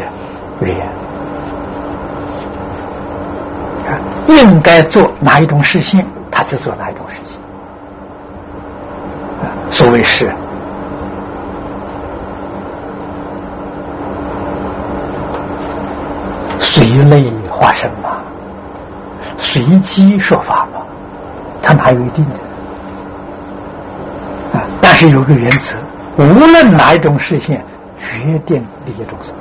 [0.59, 0.75] 缘
[3.87, 3.97] 啊，
[4.27, 7.39] 应该做哪一种视线，他就做哪一种事情
[9.41, 9.49] 啊。
[9.71, 10.31] 所谓是
[16.77, 18.19] 随类化身嘛，
[19.35, 20.81] 随机说法嘛，
[21.59, 22.33] 他哪有一定的？
[24.59, 25.73] 啊但是有个原则，
[26.17, 27.65] 无论哪一种视线，
[27.97, 29.33] 决定利益众生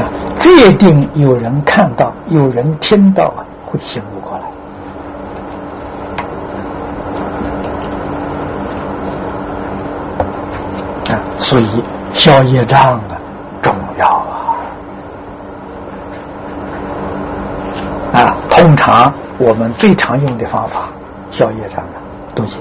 [0.00, 0.06] 啊，
[0.38, 4.44] 决定有人看到，有人听到啊，会醒悟过来。
[11.12, 11.66] 啊，所以
[12.12, 13.18] 消业障啊
[13.60, 14.30] 重要啊！
[18.84, 20.90] 常我们最常用的方法
[21.30, 21.96] 消业障啊，
[22.34, 22.58] 读经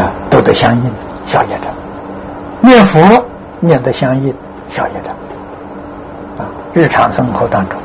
[0.00, 0.90] 啊，都得相应
[1.26, 1.72] 消业障，
[2.60, 3.24] 念佛
[3.58, 4.32] 念得相应
[4.68, 5.12] 消业障
[6.38, 7.76] 啊，日常生活当中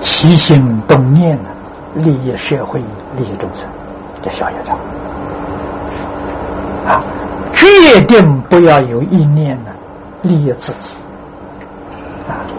[0.00, 1.50] 起心动念呢，
[1.96, 2.80] 利益社会，
[3.18, 3.68] 利益众生，
[4.22, 4.78] 叫消业障。
[6.86, 7.02] 啊，
[7.52, 9.70] 决定不要有意念呢，
[10.22, 10.96] 利益自己。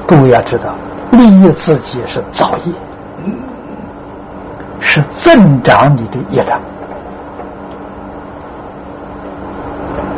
[0.07, 0.75] 各位要知道，
[1.11, 2.73] 利益自己是造业，
[4.79, 6.59] 是增长你的业障。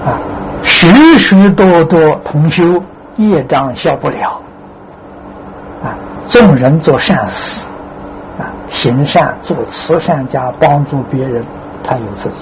[0.05, 0.19] 啊，
[0.63, 2.83] 许许多多同修
[3.15, 4.41] 业障消不了。
[5.83, 5.95] 啊，
[6.27, 7.65] 众人做善事，
[8.39, 11.43] 啊，行善做慈善家，帮助别人，
[11.83, 12.35] 他有自己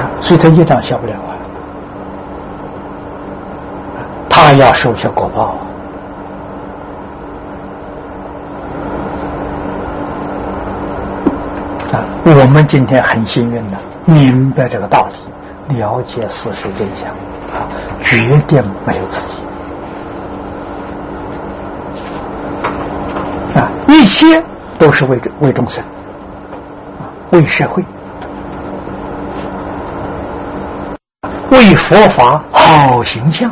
[0.00, 0.10] 啊。
[0.20, 1.34] 所以他业障消不了啊，
[4.28, 5.58] 他要受些果报啊。
[12.24, 15.08] 我们今天很幸运的明白这个道
[15.68, 17.10] 理，了解事实真相
[17.52, 17.66] 啊，
[18.02, 19.42] 决定没有自己
[23.58, 24.42] 啊，一切
[24.78, 25.82] 都是为为众生
[27.00, 27.84] 啊，为社会。
[31.50, 33.50] 为佛法好形象，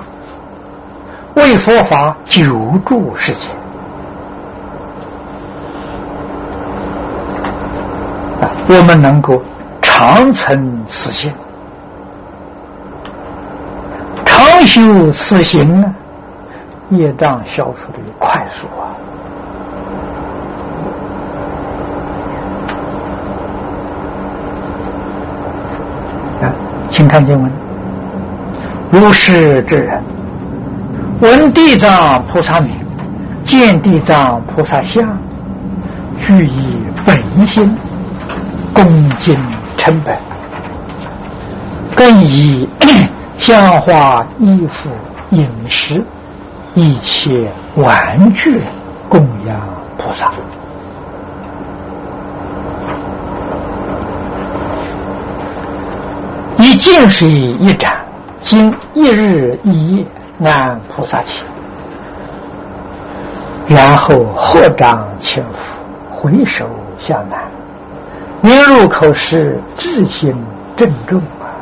[1.41, 3.51] 为佛法久住世间
[8.41, 8.53] 啊！
[8.69, 9.43] 我们能够
[9.81, 11.33] 长存此心，
[14.25, 15.95] 长修此行呢，
[16.91, 18.67] 业障消除的快速
[26.43, 26.53] 啊！
[26.91, 27.51] 请看经文。
[28.91, 30.03] 如是之人，
[31.21, 32.71] 闻地藏菩萨名，
[33.45, 35.07] 见地藏菩萨相，
[36.27, 37.77] 具以本心
[38.73, 38.87] 恭
[39.19, 39.37] 敬
[39.77, 40.19] 称拜，
[41.95, 42.67] 更以
[43.37, 44.89] 香花衣服
[45.29, 46.03] 饮食
[46.75, 48.59] 一切玩具
[49.07, 49.61] 供养
[49.99, 50.33] 菩萨，
[56.57, 57.93] 以净水一盏。
[58.43, 60.07] 经一日一夜
[60.43, 61.45] 安菩萨起，
[63.69, 66.69] 然后合掌轻抚，回首
[66.99, 67.39] 向南，
[68.41, 70.35] 念入口时，至心
[70.77, 71.53] 郑重啊！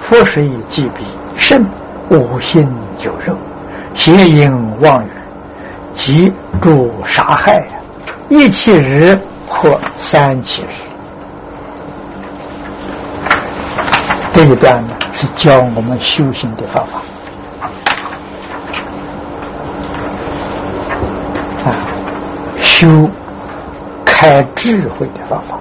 [0.00, 1.04] 佛水即彼
[1.36, 1.64] 甚
[2.10, 3.36] 五心九肉，
[3.94, 5.08] 邪淫妄语，
[5.94, 7.64] 即诸杀害，
[8.28, 10.66] 一七日或三七日。
[14.32, 14.88] 这一段呢？
[15.14, 17.00] 是教我们修行的方法
[22.78, 23.10] 修
[24.04, 25.58] 开智慧的方法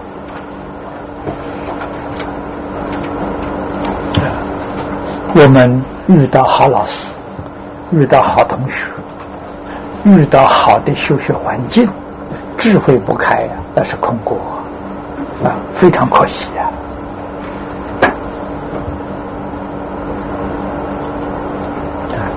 [5.34, 7.07] 我们遇到好老师，
[7.89, 8.85] 遇到好同学，
[10.03, 11.89] 遇到好的修学环境，
[12.56, 14.38] 智慧不开呀，那是空过
[15.44, 16.69] 啊，非常可惜呀。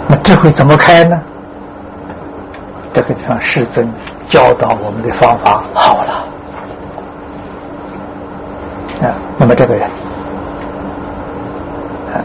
[0.08, 1.20] 那智慧怎么开呢？
[2.94, 3.86] 这个地方世尊
[4.30, 6.12] 教导我们的方法好了
[9.02, 9.12] 啊。
[9.36, 9.82] 那么这个人
[12.08, 12.16] 啊，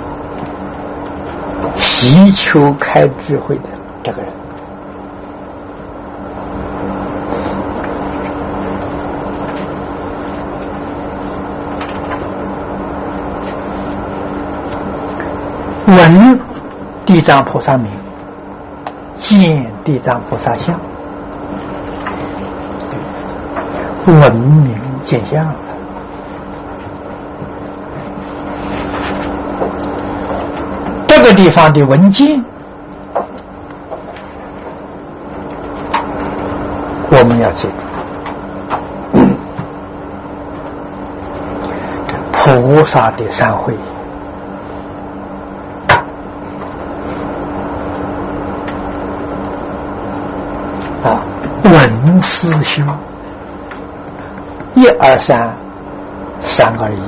[1.76, 3.64] 祈求开智慧的
[4.04, 4.32] 这个人，
[15.88, 16.40] 闻。
[17.06, 17.92] 地藏菩萨名，
[19.20, 20.76] 见地藏菩萨相，
[24.08, 25.46] 闻名见相
[31.08, 32.44] 这个地方的文件，
[37.10, 37.74] 我们要记住，
[42.32, 43.74] 菩萨的三会。
[51.04, 51.24] 啊。
[51.64, 52.84] 文思修，
[54.76, 55.50] 一二三，
[56.42, 57.00] 三二一。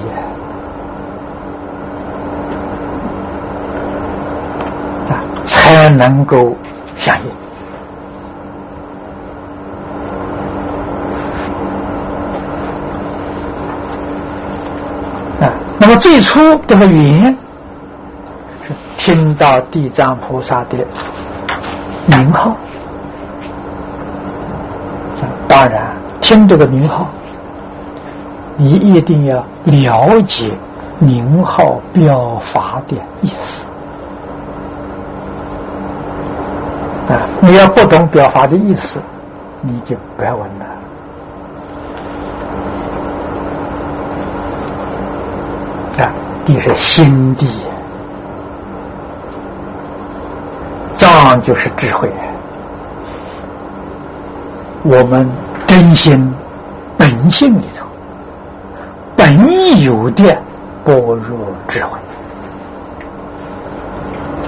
[5.45, 6.55] 才能够
[6.95, 7.29] 相应。
[15.45, 17.35] 啊，那么最初这个语
[18.63, 20.77] 是听到地藏菩萨的
[22.05, 22.55] 名号，
[25.47, 27.07] 当然听这个名号
[28.57, 30.51] 你一定要了解
[30.99, 33.63] 名号表法的意思
[37.07, 37.21] 啊！
[37.39, 38.99] 你要不懂表法的意思，
[39.61, 40.65] 你就不要问了。
[46.03, 46.11] 啊，
[46.43, 47.47] 地是心地，
[50.95, 52.11] 藏就是智慧。
[54.83, 55.29] 我们
[55.65, 56.33] 真心
[56.97, 57.65] 本性里
[60.07, 60.23] 有的
[60.85, 61.99] 般若智慧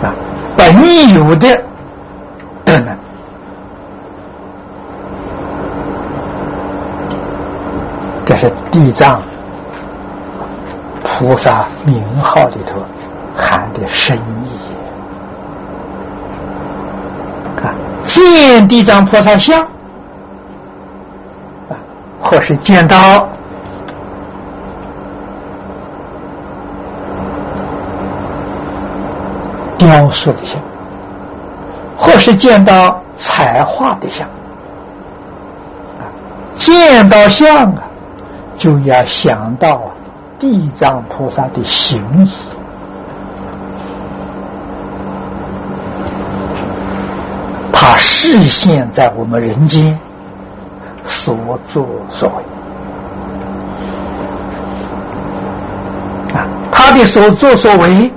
[0.02, 0.14] 啊，
[0.56, 1.61] 本有的
[2.64, 2.95] 德能，
[8.26, 9.22] 这是地藏。
[11.03, 12.81] 菩萨名号里头
[13.36, 14.15] 含的深
[14.45, 14.49] 意
[17.61, 17.76] 啊，
[18.06, 19.61] 见地藏菩萨像
[21.68, 21.76] 啊，
[22.22, 23.27] 或是见到
[29.90, 30.61] 雕塑的像，
[31.98, 34.28] 或是见到彩画的像
[35.98, 36.06] 啊，
[36.53, 37.84] 见到像啊，
[38.57, 39.82] 就要想到。
[40.40, 42.32] 地藏菩萨的行仪，
[47.74, 49.99] 他视现在我们人间
[51.06, 52.36] 所作所为
[56.34, 58.10] 啊，他的所作所为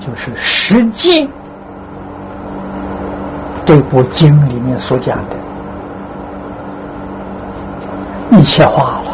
[0.00, 0.34] 就是
[0.72, 1.28] 实践
[3.66, 5.36] 这部经里面所讲的
[8.30, 9.12] 一切话了。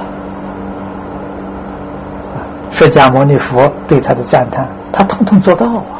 [2.70, 5.98] 释迦牟尼佛对他的赞叹，他统统做到啊！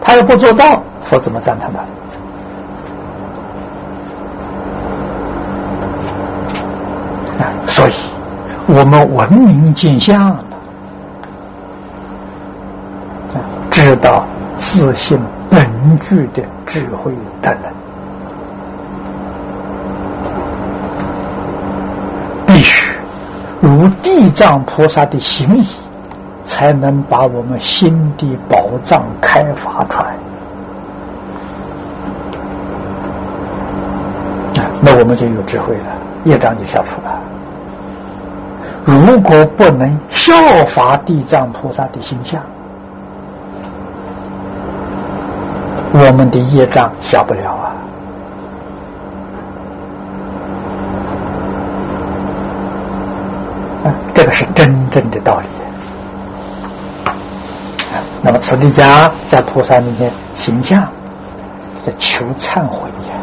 [0.00, 1.80] 他要不做到，佛怎么赞叹他？
[7.42, 7.50] 啊！
[7.66, 7.94] 所以，
[8.68, 10.44] 我们闻名见相的，
[13.72, 14.24] 知道
[14.78, 15.18] 自信
[15.50, 15.66] 本
[15.98, 17.72] 具的智慧等等，
[22.46, 22.92] 必须
[23.60, 25.66] 如地藏菩萨的行仪。
[26.44, 30.14] 才能把我们心的宝藏开发出来，
[34.80, 35.84] 那我们就有智慧了，
[36.24, 37.20] 业障就消除了。
[38.86, 40.32] 如果不能效
[40.66, 42.40] 法地藏菩萨的形象，
[46.00, 47.74] 我们的业障消不了啊！
[54.14, 55.46] 这个是真正的道理。
[58.22, 60.86] 那么，此地家在菩萨面前形象，
[61.84, 63.14] 在求忏悔呀，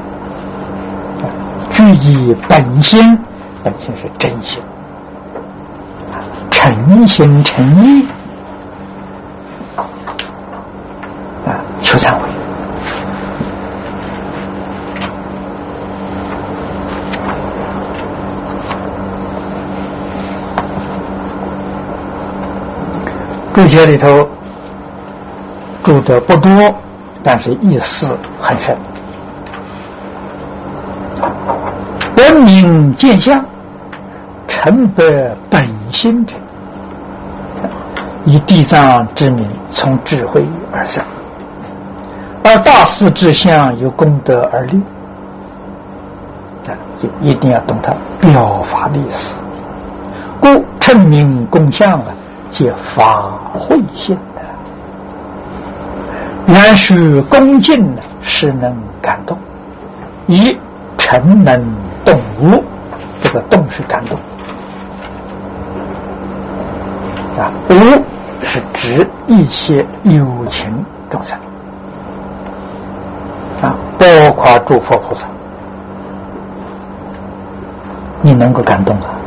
[1.71, 3.17] 具以本心，
[3.63, 4.61] 本心是真心，
[6.49, 8.05] 诚心诚意
[11.45, 12.27] 啊，求忏悔。
[23.55, 24.27] 注解里头。
[25.81, 26.51] 住的不多，
[27.21, 28.75] 但是意思很深。
[32.17, 33.45] 文明见相，
[34.47, 36.33] 诚得本心者，
[38.25, 41.03] 以地藏之名，从智慧而生；
[42.43, 44.81] 而大士之相，由功德而立。
[46.67, 49.35] 啊，就一定要懂它表法的意思。
[50.41, 52.05] 故称名共相啊，
[52.49, 54.17] 皆法会性。
[56.47, 59.35] 原是恭敬的，是能感动；
[60.27, 60.55] 一
[60.95, 61.59] 诚能
[62.05, 62.63] 动物，
[63.23, 64.19] 这个动是感动
[67.41, 67.51] 啊。
[67.67, 67.73] 无
[68.41, 71.35] 是指一切有情众生
[73.63, 75.25] 啊，包括诸佛菩萨，
[78.21, 79.17] 你能够感动啊？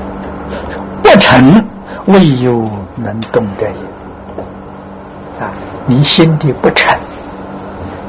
[1.02, 1.64] 不成，
[2.06, 2.62] 唯有
[2.94, 3.74] 能动者也
[5.40, 5.51] 啊。
[5.86, 6.94] 你心地不诚，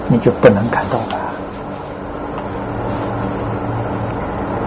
[0.07, 1.15] 你就不能感动了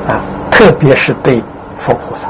[0.09, 0.20] 啊！
[0.51, 1.43] 特别是对
[1.76, 2.28] 佛菩萨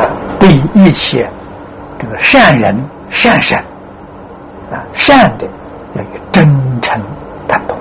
[0.00, 1.28] 啊，对一切
[1.98, 2.76] 这个善人、
[3.10, 3.58] 善神
[4.70, 5.46] 啊，善的
[5.94, 6.46] 要有真
[6.80, 7.00] 诚
[7.48, 7.76] 感动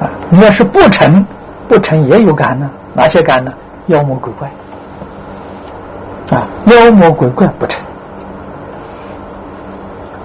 [0.00, 0.10] 啊！
[0.30, 1.24] 你要是不诚，
[1.68, 2.68] 不诚也有感呢？
[2.92, 3.52] 哪些感呢？
[3.86, 4.50] 妖魔鬼怪
[6.30, 7.82] 啊，妖魔鬼怪不成。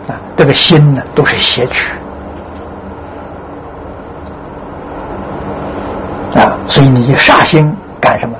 [0.08, 1.92] 啊，这个心呢，都是邪曲。
[6.36, 8.36] 啊，所以你煞心干什么？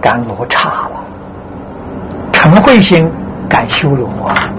[0.00, 1.00] 干罗刹了。
[2.32, 3.10] 嗔恚心
[3.48, 4.50] 干修罗啊。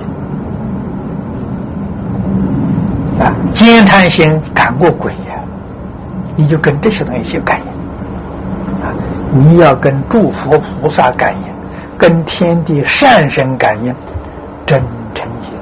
[3.20, 5.40] 啊，奸贪心干过鬼呀。
[6.36, 7.68] 你就跟这些东西去感应
[8.84, 8.92] 啊！
[9.32, 11.55] 你要跟诸佛菩萨感应，
[11.98, 13.96] 跟天地善神感应，
[14.66, 14.82] 真
[15.14, 15.54] 诚心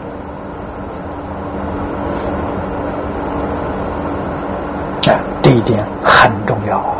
[5.11, 6.95] 啊，这一点很重要啊！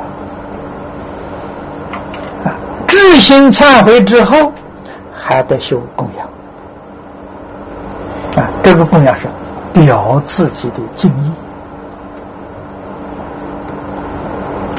[2.46, 2.56] 啊，
[2.88, 4.52] 知心忏悔之后，
[5.14, 6.28] 还得修供养
[8.44, 8.50] 啊！
[8.62, 9.28] 这个供养是
[9.74, 11.32] 表自己的敬意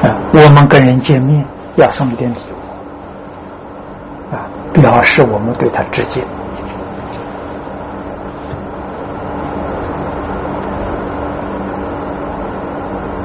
[0.05, 0.15] 啊。
[0.31, 1.45] 我们跟人见面
[1.75, 2.54] 要送一点礼物，
[4.81, 6.21] 表示我们对他致敬。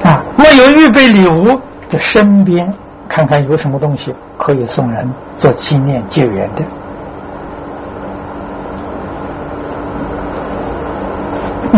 [0.05, 2.73] 啊，没有预备礼物的身边，
[3.09, 6.63] 看看有什么东西可以送人做纪念结缘的，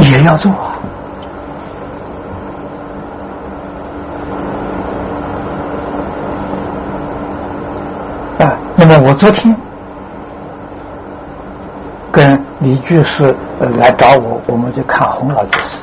[0.03, 0.51] 也要做。
[0.53, 0.79] 啊
[9.01, 9.57] 么我昨天
[12.11, 13.35] 跟李居士
[13.79, 15.83] 来找我，我们去看洪老居士，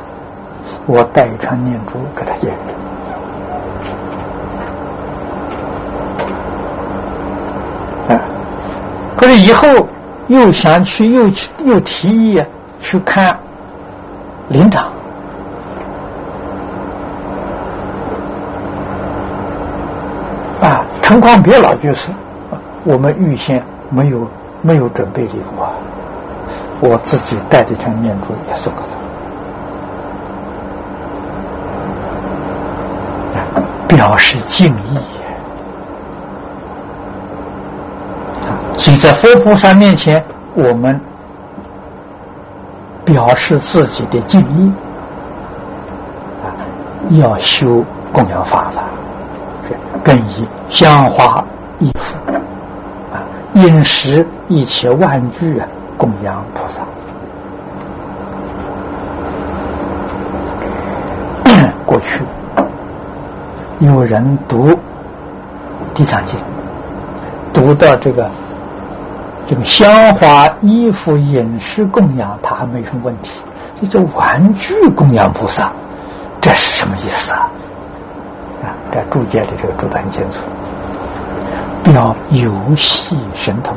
[0.86, 2.54] 我带一串念珠给他见。
[8.10, 8.22] 啊，
[9.18, 9.68] 可是以后
[10.28, 12.44] 又想去，又去又提议
[12.80, 13.40] 去看
[14.50, 14.86] 林长
[20.62, 22.12] 啊，陈光别老居士。
[22.84, 24.28] 我们预先没有
[24.62, 25.72] 没有准备礼物啊，
[26.80, 28.82] 我自己带这串念珠也送给
[33.34, 34.98] 他，表示敬意。
[38.78, 40.24] 所以在佛菩萨面前，
[40.54, 41.00] 我们
[43.04, 44.72] 表示自己的敬意
[46.42, 46.48] 啊，
[47.20, 47.84] 要修
[48.14, 48.84] 供养法了，
[50.02, 51.44] 更以香花
[51.80, 52.18] 衣服。
[53.60, 55.68] 饮食一切万具啊，
[55.98, 56.82] 供养菩萨。
[61.86, 62.22] 过去
[63.80, 64.70] 有人读
[65.94, 66.40] 《地藏经》，
[67.54, 68.30] 读到这个
[69.46, 73.42] 这个香花、衣服、饮食供养，他还没什么问题。
[73.82, 75.72] 这叫玩具供养菩萨，
[76.40, 77.50] 这是什么意思啊？
[78.64, 80.38] 啊，这注解的这个注得很清楚。
[81.94, 83.76] 要游戏神通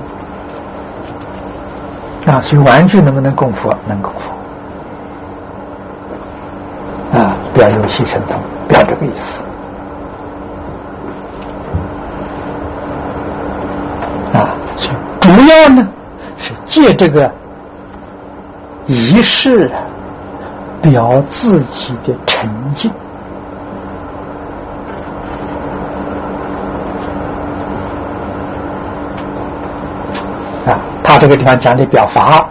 [2.26, 2.40] 啊！
[2.40, 3.74] 所以玩具能不能供佛？
[3.88, 4.32] 能供佛
[7.18, 7.36] 啊！
[7.52, 9.42] 不要游戏神通，不要这个意思
[14.32, 14.54] 啊！
[15.20, 15.88] 主要呢
[16.36, 17.32] 是借这个
[18.86, 19.70] 仪式
[20.80, 22.90] 表自己的沉静。
[31.04, 32.48] 他这个地方讲的表法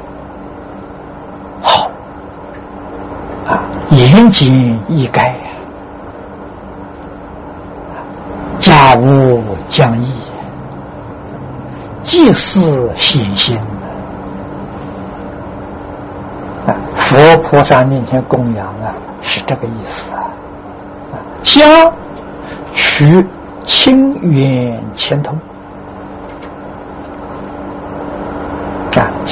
[1.61, 1.91] 好
[3.45, 5.35] 啊，严谨易改，
[8.60, 10.10] 家务讲义，
[12.02, 13.57] 祭祀显心
[16.65, 20.31] 啊，佛菩萨面前供养啊，是这个意思啊，
[21.43, 21.91] 香
[22.73, 23.27] 取
[23.65, 25.38] 清远前通。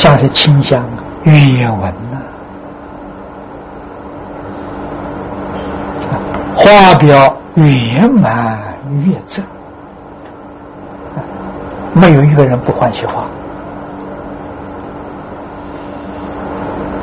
[0.10, 1.34] 像是清香啊、悦
[1.70, 2.18] 闻呐，
[6.56, 8.58] 花表圆满
[9.06, 9.46] 悦正，
[11.94, 13.22] 没有一个人不欢喜花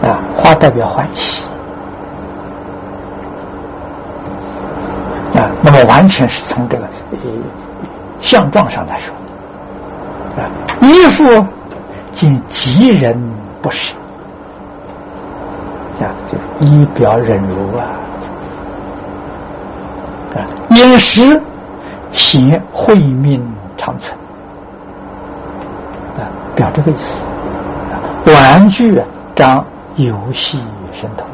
[0.02, 1.46] 啊，花代表欢喜。
[5.36, 7.18] 啊，那么完全是从这个呃
[8.20, 9.14] 相状上来说。
[10.36, 10.50] 啊，
[10.80, 11.46] 衣服。
[12.16, 13.14] 见吉人
[13.60, 13.94] 不舍
[16.00, 17.84] 啊，就是一表忍辱啊
[20.34, 20.40] 啊，
[20.70, 21.38] 饮食
[22.14, 24.16] 行惠命长存
[26.16, 26.24] 啊，
[26.54, 27.22] 表这个意思。
[28.32, 29.62] 玩具啊，张
[29.96, 30.58] 游戏
[30.94, 31.26] 神通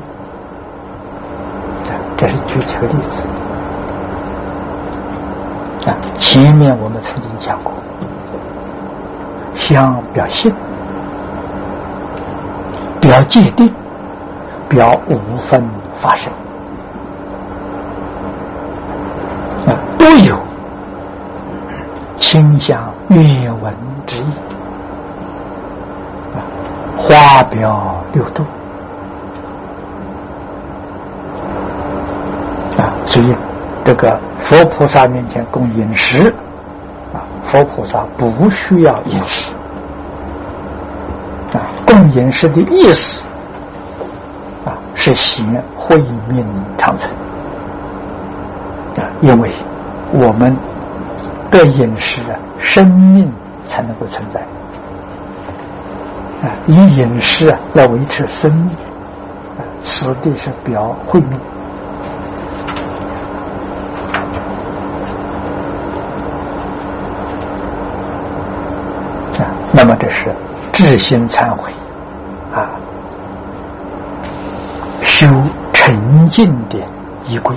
[1.86, 3.22] 啊，这是举几个例子
[5.88, 5.94] 啊。
[6.18, 7.72] 前面我们曾经讲过。
[9.54, 10.52] 相表现，
[13.12, 13.70] 表界定，
[14.70, 15.62] 表五分
[15.96, 16.32] 发生，
[19.66, 20.38] 啊，都有
[22.16, 23.74] 清香韵文
[24.06, 24.32] 之意，
[26.34, 26.40] 啊，
[26.96, 28.44] 花表六度，
[32.78, 33.34] 啊，所以
[33.84, 36.32] 这个佛菩萨面前供饮食
[37.12, 37.20] 啊。
[37.44, 39.51] 佛菩萨不需要饮食。
[41.92, 43.22] 啊，供饮食的意思
[44.64, 45.98] 啊是行慧
[46.28, 46.44] 命
[46.78, 47.10] 长存。
[48.96, 49.50] 啊，因为
[50.10, 50.56] 我们
[51.50, 53.30] 的饮食啊，生命
[53.66, 54.40] 才能够存在。
[56.42, 58.70] 啊，以饮食啊来维持生命
[59.58, 61.38] 啊，此地是表慧命。
[69.74, 70.26] 那么这是
[70.70, 71.72] 智心忏悔
[72.54, 72.70] 啊，
[75.22, 75.28] 修
[75.72, 76.76] 沉静的
[77.28, 77.54] 衣柜。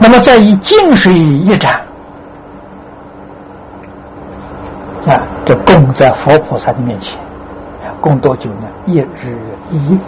[0.00, 1.74] 那么再以净水一盏
[5.06, 7.16] 啊，这供在佛菩萨的面前，
[8.00, 8.66] 供多久呢？
[8.86, 9.38] 一日
[9.70, 9.98] 一夜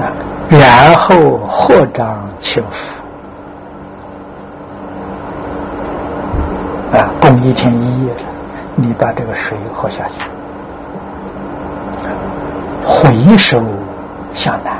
[0.00, 0.10] 啊，
[0.50, 3.00] 然后合掌请福。
[6.92, 8.12] 啊，供一天一夜，
[8.74, 10.14] 你把这个水喝下去，
[12.86, 13.60] 回首
[14.32, 14.78] 向南，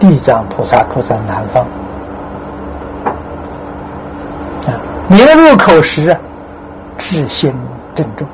[0.00, 1.64] 地藏菩萨住在南方。
[4.66, 4.74] 啊，
[5.08, 6.16] 你入口时，
[6.98, 7.54] 至心
[7.94, 8.26] 郑重，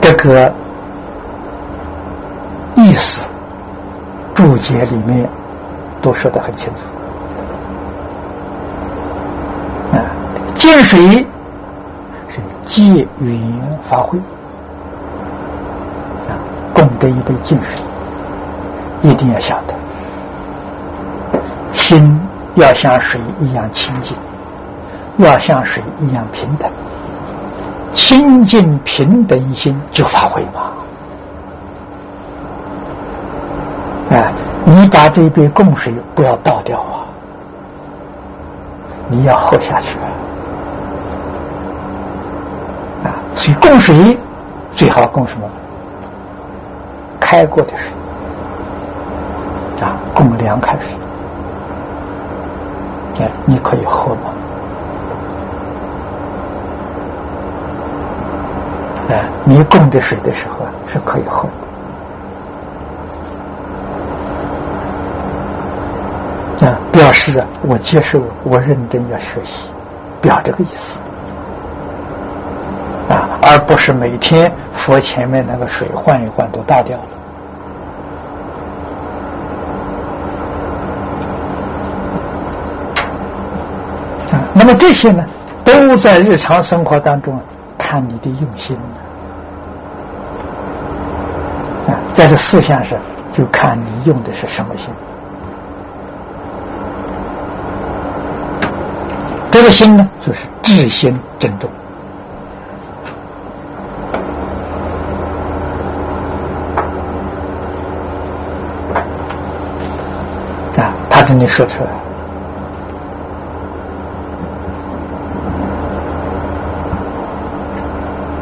[0.00, 0.52] 这个
[2.74, 3.26] 意思。
[4.34, 5.26] 注解里面
[6.02, 6.80] 都说得很清楚
[10.66, 11.24] 净水
[12.28, 14.18] 是借云发挥
[16.26, 16.34] 啊，
[16.74, 17.80] 供得一杯净水，
[19.00, 19.74] 一定要晓得，
[21.72, 22.20] 心
[22.56, 24.16] 要像水一样清净，
[25.18, 26.68] 要像水一样平等，
[27.94, 30.72] 清净平等心就发挥嘛。
[34.16, 34.32] 啊！
[34.64, 37.06] 你把这一杯供水不要倒掉啊！
[39.08, 40.10] 你要喝下去啊！
[43.36, 44.18] 所以供水
[44.72, 45.48] 最好供什么？
[47.20, 47.90] 开过的水
[49.84, 50.88] 啊，供凉开水。
[53.20, 54.32] 哎，你可以喝吗？
[59.10, 61.48] 哎，你供的水的时候啊，是可以喝
[66.60, 66.66] 的。
[66.66, 69.68] 啊，表示啊，我接受，我认真要学习，
[70.20, 70.98] 表这个意思，
[73.48, 77.04] 而不是每天佛前面那个水换一换都倒掉了
[84.32, 84.42] 啊。
[84.52, 85.24] 那么这些呢，
[85.64, 87.40] 都在日常生活当中
[87.78, 88.76] 看你的用心
[91.86, 92.98] 啊，在这四项上
[93.32, 94.90] 就看你用的是什么心。
[99.52, 101.70] 这个心呢，就是至心珍重
[110.76, 110.92] 啊！
[111.46, 111.90] 说出来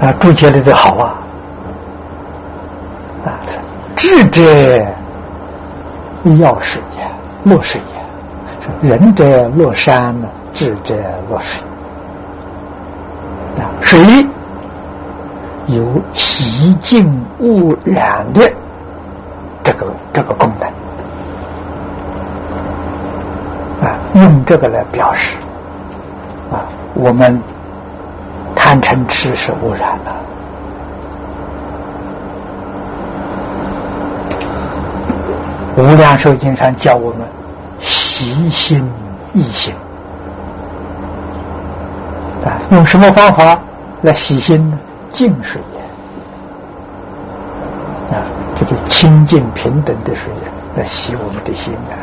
[0.09, 1.15] 啊，注解的这好啊
[3.25, 3.41] 啊！
[3.97, 4.43] 智者
[6.39, 7.81] 要水也，落水
[8.83, 10.29] 也；仁者落山呢。
[10.53, 10.95] 智者
[11.31, 11.63] 落水
[13.59, 14.27] 啊，水
[15.67, 15.83] 有
[16.13, 18.53] 洗净污染的
[19.63, 20.69] 这个这个功能
[23.89, 25.37] 啊，用这个来表示
[26.53, 26.65] 啊，
[26.95, 27.41] 我们
[28.55, 30.13] 贪嗔痴是污染的。
[35.77, 37.27] 无量寿经上教我们
[37.81, 38.89] 习心
[39.33, 39.75] 意心。
[42.71, 43.59] 用什么方法
[44.03, 44.79] 来洗心呢？
[45.13, 45.61] 净水，
[48.11, 48.21] 啊，
[48.55, 50.33] 这就清净平等的水，
[50.77, 51.95] 来洗我们的心，啊，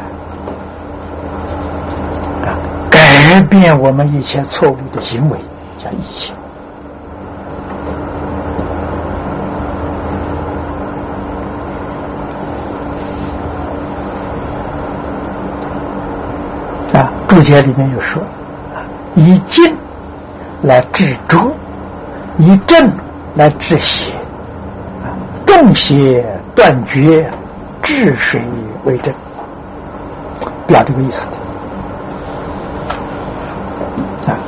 [3.31, 5.37] 改变我们以前错误的行为
[5.77, 6.35] 叫意向
[17.25, 18.21] 注解里面有说
[19.15, 19.77] 以静
[20.61, 21.53] 来治中
[22.37, 22.91] 以正
[23.35, 24.11] 来治邪
[25.05, 27.31] 啊重邪断绝
[27.81, 28.41] 治水
[28.83, 29.13] 为正
[30.67, 31.25] 表这个意思。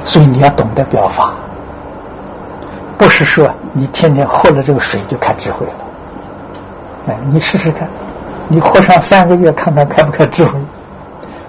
[0.06, 1.34] 所以你要懂得表法，
[2.98, 5.74] 不是说你天天喝了这个水就开智慧了，
[7.08, 7.88] 哎，你试试看，
[8.48, 10.54] 你喝上三个月，看看开不开智慧。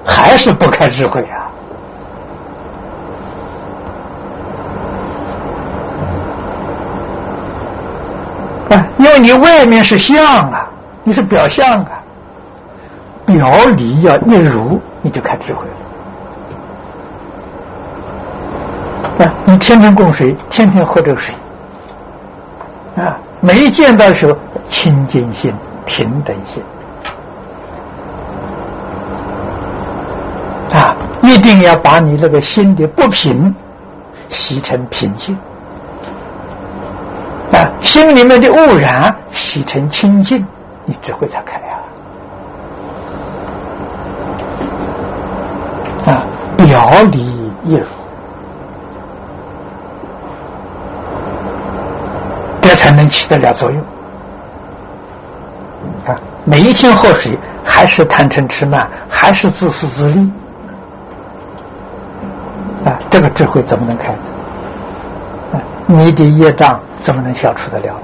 [0.06, 1.48] 还是不开智慧啊！
[8.76, 10.68] 啊，因为你外面是相啊，
[11.04, 12.02] 你是表象啊，
[13.24, 15.83] 表里要一如，你就开智慧了。
[19.18, 21.34] 啊，你天天供水，天天喝这个水，
[22.96, 24.36] 啊，没见到的时候，
[24.68, 25.52] 清净心、
[25.86, 26.62] 平等心。
[30.72, 33.54] 啊一定要把你那个心的不平
[34.28, 35.38] 洗成平静
[37.52, 40.44] 啊，心里面的污染洗成清净，
[40.84, 41.56] 你智慧才开
[46.06, 46.12] 啊！
[46.12, 46.22] 啊，
[46.56, 47.20] 表里
[47.64, 47.84] 一如，
[52.60, 53.80] 这才能起得了作用。
[56.06, 60.30] 啊，每一天喝水，还是贪嗔痴慢，还是自私自利。
[62.84, 64.18] 啊，这个智慧怎么能开呢？
[65.54, 65.56] 啊，
[65.86, 67.94] 你的业障怎么能消除得了？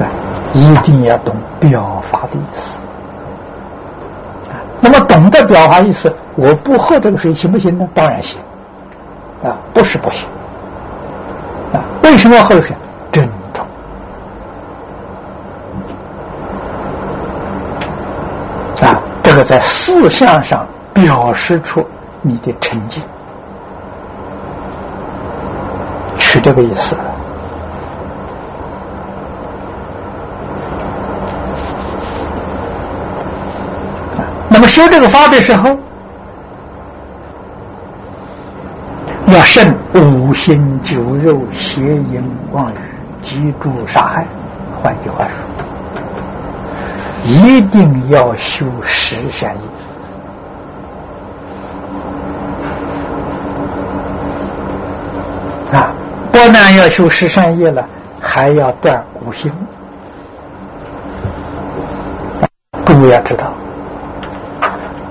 [0.00, 0.08] 啊，
[0.54, 2.80] 一定要懂表法的意思。
[4.50, 7.86] 啊，那么懂得表法意思，我不喝这个水行不行呢？
[7.92, 8.40] 当然行。
[9.44, 10.26] 啊，不是不行。
[12.08, 12.74] 啊，为什么要喝水？
[13.12, 13.64] 珍重。
[18.86, 20.66] 啊，这个在思想上。
[20.94, 21.86] 表示出
[22.22, 23.00] 你的成绩，
[26.18, 26.96] 取这个意思。
[34.48, 35.78] 那么修这个法的时候，
[39.58, 42.22] 要慎五心酒肉邪淫
[42.52, 42.76] 妄语
[43.20, 44.24] 积住杀害。
[44.80, 45.44] 换句话说，
[47.24, 49.60] 一定要修十善业。
[55.76, 55.90] 啊，
[56.30, 57.84] 不但要修十善业了，
[58.20, 59.50] 还要断五心。
[62.84, 63.52] 各位要知道，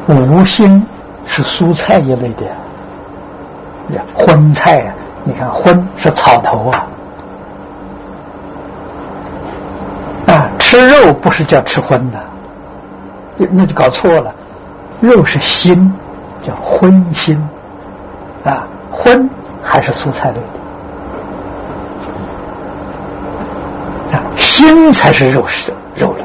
[0.08, 0.86] 五心
[1.26, 2.46] 是蔬菜一类的，
[4.14, 4.94] 荤菜啊，
[5.24, 6.88] 你看荤是草头啊，
[10.28, 12.20] 啊，吃肉不是叫吃荤的，
[13.52, 14.34] 那就搞错了，
[15.00, 15.94] 肉是心，
[16.42, 17.42] 叫荤心，
[18.44, 19.30] 啊，荤。
[19.70, 20.36] 还是蔬菜类
[24.12, 26.24] 的，啊，心才是肉食肉类。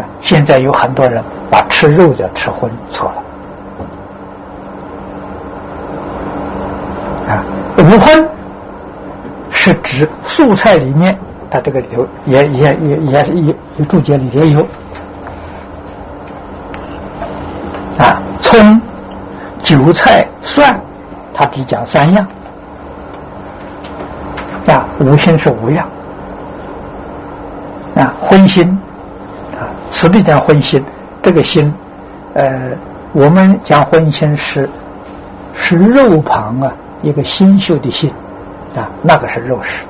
[0.00, 3.17] 啊，现在有很多人把吃肉叫吃荤，错了。
[7.98, 8.28] 荤
[9.50, 11.18] 是指素菜里面，
[11.50, 13.54] 它这个里头也也也也是也
[13.88, 14.66] 注解里也有，
[17.98, 18.80] 啊，葱、
[19.62, 20.80] 韭菜、蒜。
[21.40, 22.26] 他只讲三样，
[24.66, 25.86] 啊，五心是五样，
[27.94, 28.76] 啊，荤心，
[29.52, 30.84] 啊，此地讲荤心，
[31.22, 31.72] 这个心，
[32.34, 32.72] 呃，
[33.12, 34.68] 我们讲荤心是
[35.54, 36.72] 是肉旁啊
[37.02, 38.10] 一个新秀的心，
[38.76, 39.84] 啊，那个是肉食，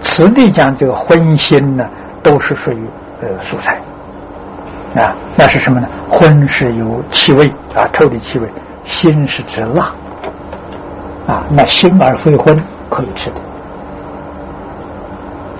[0.00, 1.86] 此地讲这个荤心呢，
[2.22, 2.86] 都是属于
[3.20, 3.78] 呃蔬菜，
[4.94, 5.88] 啊，那是什么呢？
[6.08, 8.48] 荤是有气味啊，臭的气味，
[8.84, 9.92] 心是指辣。
[11.26, 12.54] 啊，那心而非荤
[12.90, 13.36] 可以吃的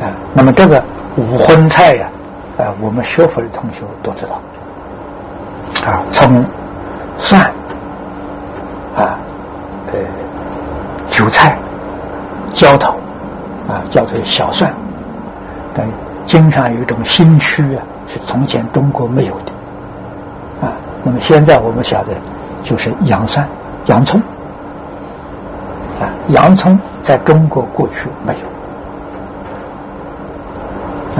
[0.04, 0.12] 啊。
[0.34, 0.84] 那么这个
[1.16, 2.06] 五荤菜呀，
[2.58, 4.42] 啊，我们学佛的同学都知道
[5.90, 6.44] 啊，从、
[7.16, 7.40] 蒜
[8.94, 9.16] 啊，
[9.90, 9.98] 呃，
[11.08, 11.56] 韭菜、
[12.52, 12.96] 浇头
[13.66, 14.72] 啊，叫做小蒜，
[15.74, 15.86] 等
[16.26, 19.52] 经常有一种新区啊，是从前中国没有的
[20.66, 20.72] 啊。
[21.04, 22.12] 那么现在我们晓得
[22.62, 23.48] 就是洋蒜、
[23.86, 24.20] 洋葱。
[26.00, 28.40] 啊，洋葱在中国过去没有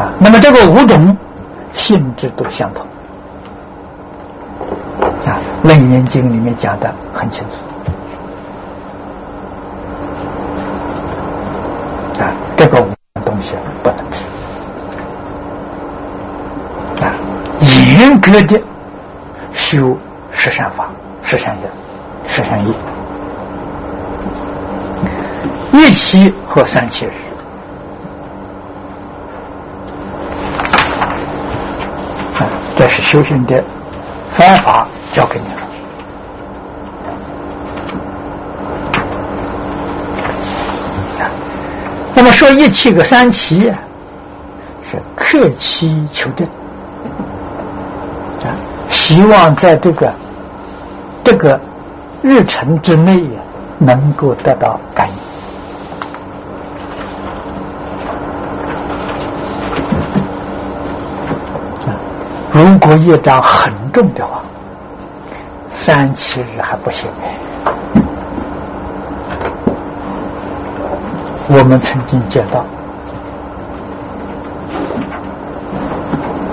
[0.02, 0.10] 啊。
[0.18, 1.16] 那么这个五种
[1.72, 2.84] 性质都相同
[5.24, 7.54] 啊，《楞严经》里面讲的很清楚
[12.20, 12.88] 啊，这个五
[13.24, 14.26] 东西不能吃
[17.04, 17.14] 啊。
[17.60, 18.60] 严格的
[19.52, 19.96] 修
[20.32, 20.90] 十善法、
[21.22, 21.62] 十善业、
[22.26, 22.74] 十善业。
[25.72, 27.10] 一期和三期日，
[32.38, 32.46] 啊，
[32.76, 33.62] 这是修行的
[34.30, 35.60] 方法，教给你了。
[42.14, 43.72] 那么说一期个三七，
[44.80, 46.46] 是克期求证，
[49.04, 50.10] 希望在这个
[51.22, 51.60] 这个
[52.22, 53.22] 日程之内
[53.76, 55.14] 能够得到感应。
[62.50, 64.40] 如果业障很重的话，
[65.70, 67.06] 三七日还不行。
[71.48, 72.64] 我们曾经见到，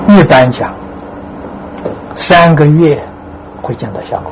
[0.09, 0.73] 一般讲
[2.21, 3.03] 三个月
[3.63, 4.31] 会见到效果，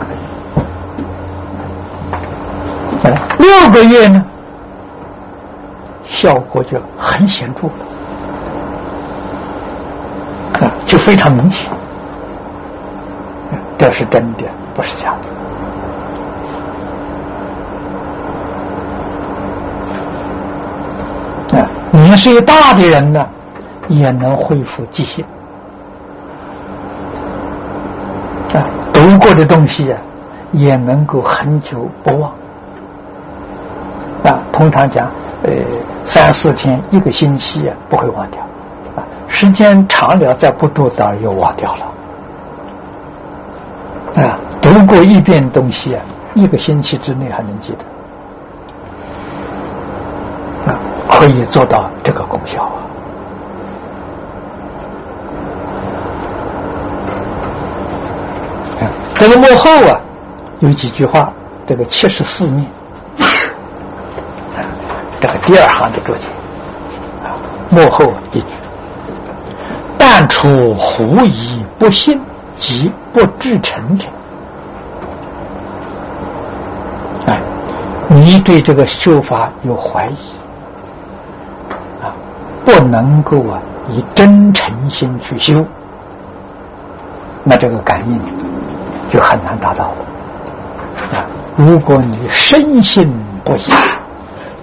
[3.40, 4.24] 六个月呢，
[6.06, 7.74] 效果就很显著了。
[10.86, 11.72] 就非常明显，
[13.78, 14.44] 这是真的，
[14.76, 15.16] 不是假
[21.52, 21.60] 的。
[21.60, 23.28] 啊，年岁大的人呢，
[23.88, 25.24] 也能恢复记性。
[28.52, 30.00] 啊，读过的东西啊，
[30.52, 32.32] 也能够很久不忘。
[34.24, 35.08] 啊，通常讲，
[35.44, 35.52] 呃，
[36.06, 38.42] 三四天、一个星期啊，不会忘掉。
[38.96, 41.86] 啊时间长了，再不读，当然又忘掉了。
[44.24, 46.02] 啊，读过一遍东西啊，
[46.34, 47.74] 一个星期之内还能记
[50.66, 52.89] 得，啊，可以做到这个功效啊。
[59.20, 60.00] 这个幕后啊，
[60.60, 61.34] 有几句话，
[61.68, 62.66] 这个七十四面，
[65.20, 66.22] 这个第二行的注解，
[67.22, 67.36] 啊，
[67.70, 68.46] 幕后一句。
[69.98, 72.22] 但出狐疑不信
[72.58, 74.06] 即不至诚者，
[77.28, 77.42] 哎，
[78.08, 80.32] 你对这个修法有怀疑
[82.02, 82.16] 啊，
[82.64, 83.60] 不能够啊
[83.90, 85.66] 以真诚心去修，
[87.44, 88.18] 那这个感应
[89.10, 89.96] 就很难达到了
[91.14, 91.26] 啊。
[91.56, 93.12] 如果你深信
[93.44, 93.72] 不疑、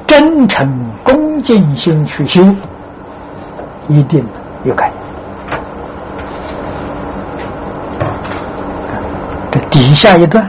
[0.06, 2.42] 真诚恭敬心去修，
[3.88, 4.26] 一定
[4.64, 5.06] 有感应。
[9.68, 10.48] 底下一段，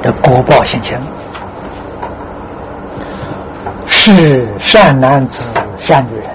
[0.00, 0.96] 的国报心情，
[3.86, 5.44] 是善男子、
[5.76, 6.26] 善女人，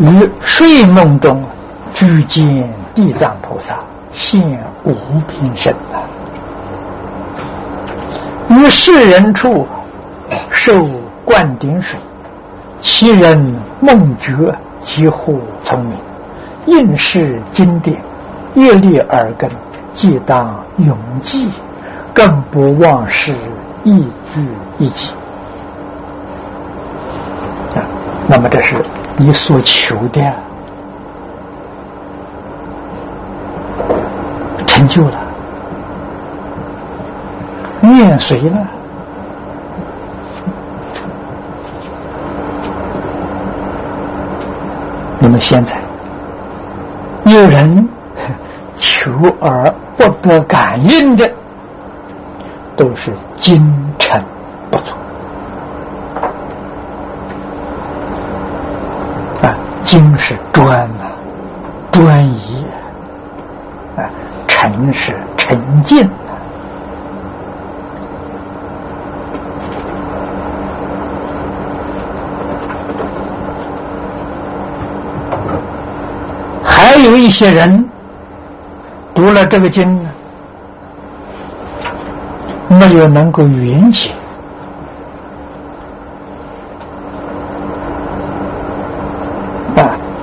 [0.00, 1.44] 于睡梦中
[1.92, 3.80] 具见地藏菩萨
[4.12, 4.94] 现无
[5.28, 6.08] 边身啊，
[8.48, 9.66] 于世人处
[10.50, 10.88] 受
[11.24, 12.00] 灌顶水。
[12.80, 14.32] 其人梦觉
[14.80, 15.94] 几乎聪明，
[16.64, 18.00] 应是经典，
[18.54, 19.50] 阅历耳根，
[19.92, 21.50] 既当永记，
[22.14, 23.34] 更不忘失
[23.84, 24.00] 一
[24.32, 24.48] 句
[24.78, 25.12] 一记。
[27.74, 27.84] 啊，
[28.26, 28.76] 那么这是
[29.16, 30.20] 你所求的
[34.66, 35.20] 成就了，
[37.80, 38.66] 念谁了？
[45.18, 45.76] 那么现在，
[47.24, 47.86] 有人
[48.76, 51.30] 求而不得感应的，
[52.74, 53.62] 都是精
[53.98, 54.18] 诚
[54.70, 54.94] 不足
[59.90, 61.10] 精是专啊，
[61.90, 62.64] 专一
[63.96, 64.06] 啊，
[64.46, 66.08] 诚是沉静。
[77.02, 77.88] 有一些人
[79.14, 80.10] 读了这个经呢，
[82.68, 84.10] 没有能够圆解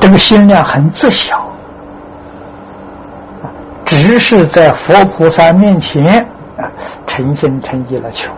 [0.08, 1.46] 这个心量很自小，
[3.84, 6.26] 只是在佛菩萨面前
[6.58, 6.64] 啊
[7.06, 8.32] 诚心诚意了求，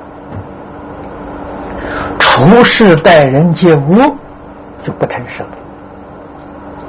[2.17, 4.15] 处事待人接物
[4.81, 5.49] 就不诚实了。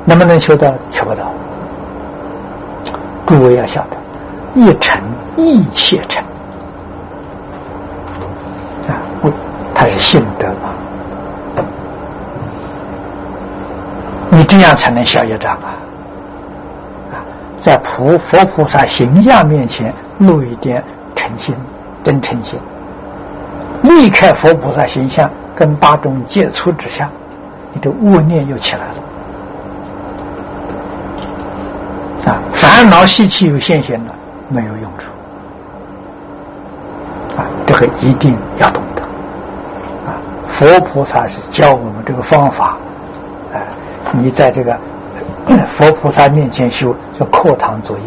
[0.07, 0.73] 能不能求到？
[0.89, 1.31] 求不到。
[3.27, 3.98] 诸位要晓得，
[4.55, 4.98] 一诚
[5.36, 6.24] 一切诚
[8.89, 8.97] 啊，
[9.74, 10.70] 他是信的德嘛。
[14.51, 15.79] 这样才能消业障啊！
[17.13, 17.23] 啊，
[17.61, 20.83] 在菩佛菩萨形象面前露一点
[21.15, 21.55] 诚心、
[22.03, 22.59] 真诚心，
[23.83, 27.09] 离开佛菩萨形象跟大众接触之下，
[27.73, 28.83] 你的恶念又起来
[32.27, 32.43] 了啊！
[32.53, 34.13] 烦恼习气又现现了，
[34.49, 35.07] 没有用处
[37.39, 37.47] 啊！
[37.69, 39.03] 这个一定要懂得
[40.11, 40.19] 啊！
[40.49, 42.77] 佛菩萨是教我们这个方法。
[44.12, 44.78] 你在这个
[45.69, 48.05] 佛菩萨面前修，叫课堂作业。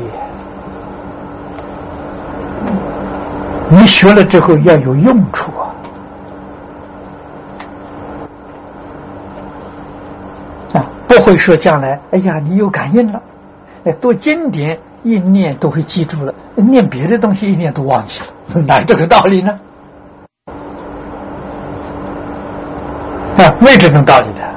[3.69, 5.73] 你学了之后要有用处啊！
[10.73, 13.21] 啊，不会说将来，哎呀，你有感应了，
[13.85, 19.59] 哎，读经典一念都会记住了，念别的东西一念都忘记了，哪有这个道理呢？
[23.37, 24.52] 啊，没这种道理的。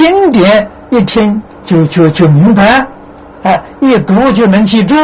[0.00, 2.86] 经典一听就就就明白，
[3.42, 4.96] 哎，一读就能记住。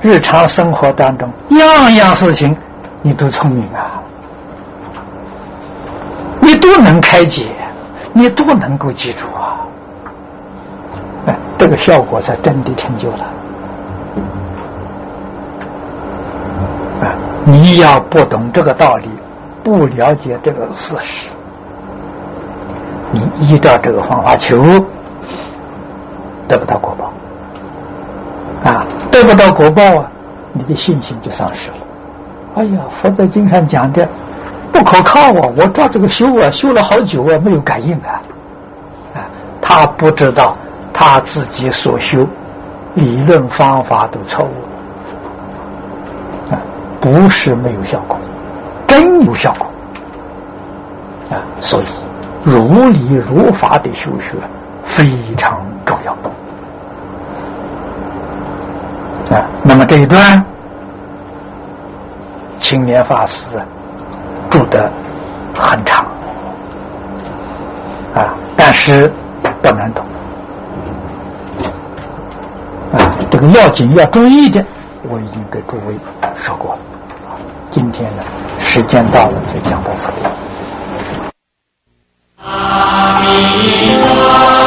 [0.00, 2.56] 日常生活当中，样样事情
[3.02, 4.00] 你都聪明啊，
[6.40, 7.48] 你都能开解，
[8.14, 9.60] 你都能够记住啊。
[11.26, 13.24] 哎，这个效果才真的成就了。
[17.02, 17.12] 啊，
[17.44, 19.10] 你要不懂这个道理，
[19.62, 21.30] 不了解这个事实。
[23.16, 24.62] 你依照这个方法求，
[26.46, 27.10] 得不到果报
[28.70, 28.84] 啊！
[29.10, 30.10] 得不到果报啊，
[30.52, 31.76] 你的信心就丧失了。
[32.56, 34.06] 哎呀，佛在经上讲的
[34.72, 35.48] 不可靠啊！
[35.56, 38.20] 我照这个修啊，修了好久啊，没有感应啊！
[39.14, 39.24] 啊，
[39.62, 40.54] 他不知道
[40.92, 42.26] 他自己所修
[42.94, 44.52] 理论方法都错误
[46.52, 46.60] 啊，
[47.00, 48.18] 不是没有效果，
[48.86, 49.66] 真有效果
[51.30, 51.40] 啊！
[51.60, 51.86] 所以。
[52.46, 54.36] 如理如法的修学
[54.84, 56.12] 非常重要
[59.36, 59.42] 啊！
[59.64, 60.44] 那么这一段，
[62.60, 63.46] 青年法师
[64.48, 64.88] 住得
[65.58, 66.06] 很长
[68.14, 69.12] 啊，但是
[69.60, 70.04] 不难懂
[72.92, 73.10] 啊。
[73.28, 74.64] 这个要紧要注意的，
[75.08, 75.96] 我已经给诸位
[76.36, 76.78] 说过了。
[77.72, 78.22] 今天呢，
[78.60, 80.45] 时间到了，就讲到这里。
[82.46, 84.65] 阿弥陀。